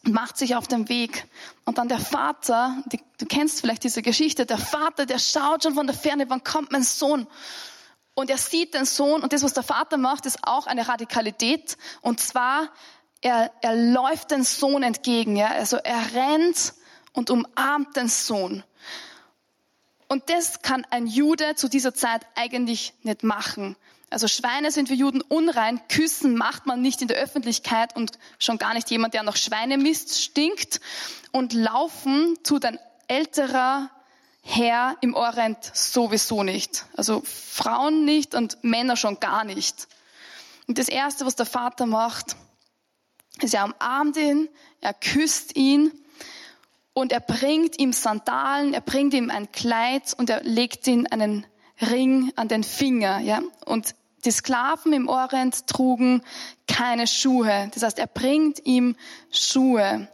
macht 0.03 0.37
sich 0.37 0.55
auf 0.55 0.67
den 0.67 0.89
Weg. 0.89 1.27
Und 1.65 1.77
dann 1.77 1.87
der 1.87 1.99
Vater, 1.99 2.81
die, 2.87 2.99
du 3.19 3.25
kennst 3.25 3.61
vielleicht 3.61 3.83
diese 3.83 4.01
Geschichte, 4.01 4.45
der 4.45 4.57
Vater, 4.57 5.05
der 5.05 5.19
schaut 5.19 5.63
schon 5.63 5.75
von 5.75 5.87
der 5.87 5.95
Ferne, 5.95 6.29
wann 6.29 6.43
kommt 6.43 6.71
mein 6.71 6.83
Sohn? 6.83 7.27
Und 8.13 8.29
er 8.29 8.37
sieht 8.37 8.73
den 8.73 8.85
Sohn 8.85 9.21
und 9.21 9.31
das, 9.31 9.43
was 9.43 9.53
der 9.53 9.63
Vater 9.63 9.97
macht, 9.97 10.25
ist 10.25 10.39
auch 10.43 10.67
eine 10.67 10.87
Radikalität. 10.87 11.77
Und 12.01 12.19
zwar, 12.19 12.69
er, 13.21 13.51
er 13.61 13.75
läuft 13.75 14.31
den 14.31 14.43
Sohn 14.43 14.83
entgegen. 14.83 15.35
Ja? 15.35 15.51
Also 15.51 15.77
er 15.77 16.13
rennt 16.13 16.73
und 17.13 17.29
umarmt 17.29 17.95
den 17.95 18.09
Sohn. 18.09 18.63
Und 20.11 20.29
das 20.29 20.61
kann 20.61 20.85
ein 20.89 21.07
Jude 21.07 21.55
zu 21.55 21.69
dieser 21.69 21.93
Zeit 21.93 22.23
eigentlich 22.35 22.91
nicht 23.01 23.23
machen. 23.23 23.77
Also 24.09 24.27
Schweine 24.27 24.69
sind 24.69 24.89
für 24.89 24.93
Juden 24.93 25.21
unrein. 25.21 25.79
Küssen 25.87 26.35
macht 26.35 26.65
man 26.65 26.81
nicht 26.81 27.01
in 27.01 27.07
der 27.07 27.15
Öffentlichkeit 27.15 27.95
und 27.95 28.19
schon 28.37 28.57
gar 28.57 28.73
nicht 28.73 28.91
jemand, 28.91 29.13
der 29.13 29.23
nach 29.23 29.37
Schweinemist 29.37 30.21
stinkt. 30.21 30.81
Und 31.31 31.53
laufen 31.53 32.37
tut 32.43 32.65
ein 32.65 32.77
älterer 33.07 33.89
Herr 34.41 34.97
im 34.99 35.13
Orient 35.13 35.71
sowieso 35.73 36.43
nicht. 36.43 36.87
Also 36.97 37.23
Frauen 37.23 38.03
nicht 38.03 38.35
und 38.35 38.61
Männer 38.65 38.97
schon 38.97 39.17
gar 39.21 39.45
nicht. 39.45 39.87
Und 40.67 40.77
das 40.77 40.89
Erste, 40.89 41.25
was 41.25 41.37
der 41.37 41.45
Vater 41.45 41.85
macht, 41.85 42.35
ist, 43.41 43.53
er 43.53 43.63
umarmt 43.63 44.17
ihn, 44.17 44.49
er 44.81 44.93
küsst 44.93 45.55
ihn 45.55 45.89
und 46.93 47.11
er 47.11 47.19
bringt 47.19 47.79
ihm 47.79 47.93
Sandalen, 47.93 48.73
er 48.73 48.81
bringt 48.81 49.13
ihm 49.13 49.29
ein 49.29 49.51
Kleid 49.51 50.13
und 50.17 50.29
er 50.29 50.43
legt 50.43 50.87
ihm 50.87 51.07
einen 51.09 51.45
Ring 51.79 52.31
an 52.35 52.47
den 52.47 52.63
Finger, 52.63 53.19
ja. 53.19 53.41
Und 53.65 53.95
die 54.25 54.31
Sklaven 54.31 54.93
im 54.93 55.07
Orient 55.07 55.67
trugen 55.67 56.21
keine 56.67 57.07
Schuhe. 57.07 57.69
Das 57.73 57.83
heißt, 57.83 57.97
er 57.97 58.07
bringt 58.07 58.65
ihm 58.65 58.95
Schuhe. 59.31 60.07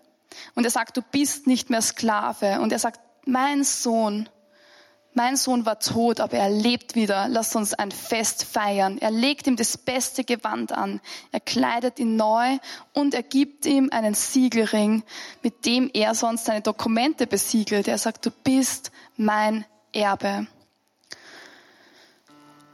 Und 0.55 0.63
er 0.63 0.69
sagt, 0.69 0.95
du 0.95 1.01
bist 1.01 1.47
nicht 1.47 1.69
mehr 1.69 1.81
Sklave. 1.81 2.61
Und 2.61 2.71
er 2.71 2.79
sagt, 2.79 3.01
mein 3.25 3.63
Sohn, 3.63 4.29
mein 5.17 5.35
Sohn 5.35 5.65
war 5.65 5.79
tot, 5.79 6.19
aber 6.19 6.37
er 6.37 6.49
lebt 6.51 6.93
wieder. 6.93 7.27
Lass 7.27 7.55
uns 7.55 7.73
ein 7.73 7.89
Fest 7.89 8.43
feiern. 8.43 8.99
Er 8.99 9.09
legt 9.09 9.47
ihm 9.47 9.55
das 9.55 9.75
beste 9.75 10.23
Gewand 10.23 10.71
an. 10.71 11.01
Er 11.31 11.39
kleidet 11.39 11.97
ihn 11.97 12.15
neu 12.15 12.59
und 12.93 13.15
er 13.15 13.23
gibt 13.23 13.65
ihm 13.65 13.89
einen 13.91 14.13
Siegelring, 14.13 15.03
mit 15.41 15.65
dem 15.65 15.89
er 15.91 16.13
sonst 16.13 16.45
seine 16.45 16.61
Dokumente 16.61 17.25
besiegelt. 17.25 17.87
Er 17.87 17.97
sagt, 17.97 18.27
du 18.27 18.31
bist 18.31 18.91
mein 19.15 19.65
Erbe. 19.91 20.45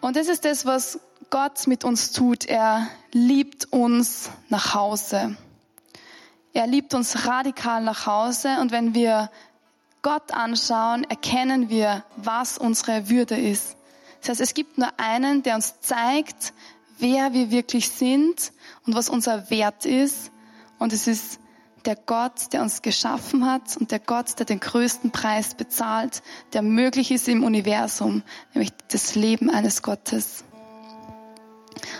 Und 0.01 0.17
das 0.17 0.27
ist 0.27 0.43
das, 0.43 0.65
was 0.65 0.99
Gott 1.29 1.65
mit 1.65 1.86
uns 1.86 2.12
tut. 2.12 2.43
Er 2.45 2.89
liebt 3.13 3.71
uns 3.71 4.32
nach 4.49 4.73
Hause. 4.73 5.38
Er 6.51 6.67
liebt 6.67 6.93
uns 6.93 7.25
radikal 7.25 7.82
nach 7.82 8.06
Hause. 8.06 8.58
Und 8.60 8.73
wenn 8.73 8.93
wir 8.93 9.32
Gott 10.03 10.31
anschauen, 10.31 11.05
erkennen 11.05 11.69
wir, 11.69 12.03
was 12.17 12.59
unsere 12.59 13.09
Würde 13.09 13.35
ist. 13.35 13.75
Das 14.19 14.29
heißt, 14.29 14.41
es 14.41 14.53
gibt 14.53 14.77
nur 14.77 14.89
einen, 14.97 15.41
der 15.43 15.55
uns 15.55 15.79
zeigt, 15.79 16.53
wer 16.99 17.33
wir 17.33 17.49
wirklich 17.49 17.89
sind 17.89 18.51
und 18.85 18.95
was 18.95 19.09
unser 19.09 19.49
Wert 19.49 19.85
ist. 19.85 20.31
Und 20.77 20.93
es 20.93 21.07
ist 21.07 21.39
der 21.85 21.95
Gott, 21.95 22.53
der 22.53 22.61
uns 22.61 22.81
geschaffen 22.81 23.45
hat 23.45 23.75
und 23.77 23.91
der 23.91 23.99
Gott, 23.99 24.37
der 24.39 24.45
den 24.45 24.59
größten 24.59 25.11
Preis 25.11 25.55
bezahlt, 25.55 26.21
der 26.53 26.61
möglich 26.61 27.11
ist 27.11 27.27
im 27.27 27.43
Universum, 27.43 28.23
nämlich 28.53 28.71
das 28.89 29.15
Leben 29.15 29.49
eines 29.49 29.81
Gottes. 29.81 30.43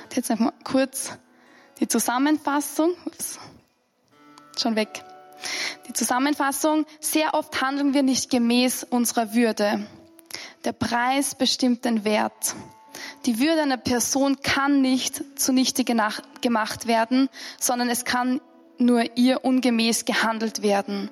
Und 0.04 0.16
jetzt 0.16 0.30
mal 0.40 0.54
kurz 0.64 1.18
die 1.80 1.88
Zusammenfassung. 1.88 2.92
Ups. 3.06 3.40
schon 4.58 4.76
weg. 4.76 5.04
Die 5.88 5.94
Zusammenfassung, 5.94 6.86
sehr 7.00 7.34
oft 7.34 7.62
handeln 7.62 7.94
wir 7.94 8.04
nicht 8.04 8.30
gemäß 8.30 8.84
unserer 8.84 9.34
Würde. 9.34 9.86
Der 10.66 10.74
Preis 10.74 11.36
bestimmt 11.36 11.86
den 11.86 12.04
Wert. 12.06 12.56
Die 13.26 13.40
Würde 13.40 13.62
einer 13.62 13.78
Person 13.78 14.42
kann 14.42 14.82
nicht 14.82 15.24
zunichte 15.40 15.84
gemacht 15.84 16.88
werden, 16.88 17.30
sondern 17.60 17.90
es 17.90 18.06
kann 18.06 18.42
nur 18.78 19.18
ihr 19.18 19.46
ungemäß 19.46 20.06
gehandelt 20.06 20.62
werden. 20.62 21.10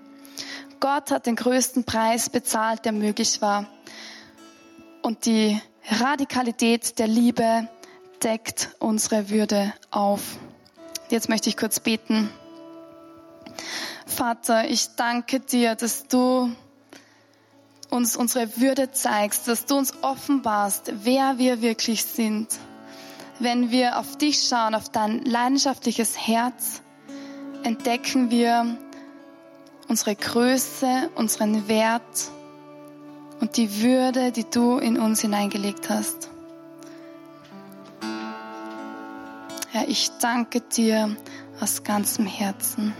Gott 0.80 1.12
hat 1.12 1.26
den 1.26 1.36
größten 1.36 1.84
Preis 1.84 2.30
bezahlt, 2.30 2.86
der 2.86 2.92
möglich 2.92 3.42
war. 3.42 3.68
Und 5.02 5.26
die 5.26 5.62
Radikalität 5.90 7.00
der 7.00 7.08
Liebe 7.08 7.68
deckt 8.24 8.70
unsere 8.80 9.30
Würde 9.30 9.74
auf. 9.90 10.38
Jetzt 11.10 11.30
möchte 11.30 11.50
ich 11.50 11.58
kurz 11.58 11.80
beten. 11.80 12.30
Vater, 14.22 14.70
ich 14.70 14.90
danke 14.98 15.40
dir, 15.40 15.74
dass 15.74 16.08
du 16.08 16.56
uns 17.90 18.16
unsere 18.16 18.56
Würde 18.58 18.92
zeigst, 18.92 19.48
dass 19.48 19.66
du 19.66 19.76
uns 19.76 19.96
offenbarst, 20.04 20.94
wer 21.02 21.40
wir 21.40 21.64
wirklich 21.64 22.06
sind. 22.06 22.48
Wenn 23.40 23.72
wir 23.72 23.98
auf 23.98 24.20
dich 24.20 24.44
schauen, 24.48 24.76
auf 24.76 24.90
dein 24.90 25.26
leidenschaftliches 25.26 26.20
Herz, 26.20 26.84
entdecken 27.64 28.30
wir 28.30 28.78
unsere 29.88 30.16
Größe, 30.16 31.10
unseren 31.16 31.68
Wert 31.68 32.30
und 33.40 33.58
die 33.58 33.82
Würde, 33.82 34.32
die 34.32 34.48
du 34.48 34.78
in 34.78 35.00
uns 35.00 35.22
hineingelegt 35.22 35.90
hast. 35.90 36.30
Herr, 39.72 39.88
ich 39.88 40.12
danke 40.20 40.62
dir 40.62 41.18
aus 41.60 41.84
ganzem 41.84 42.28
Herzen. 42.28 42.94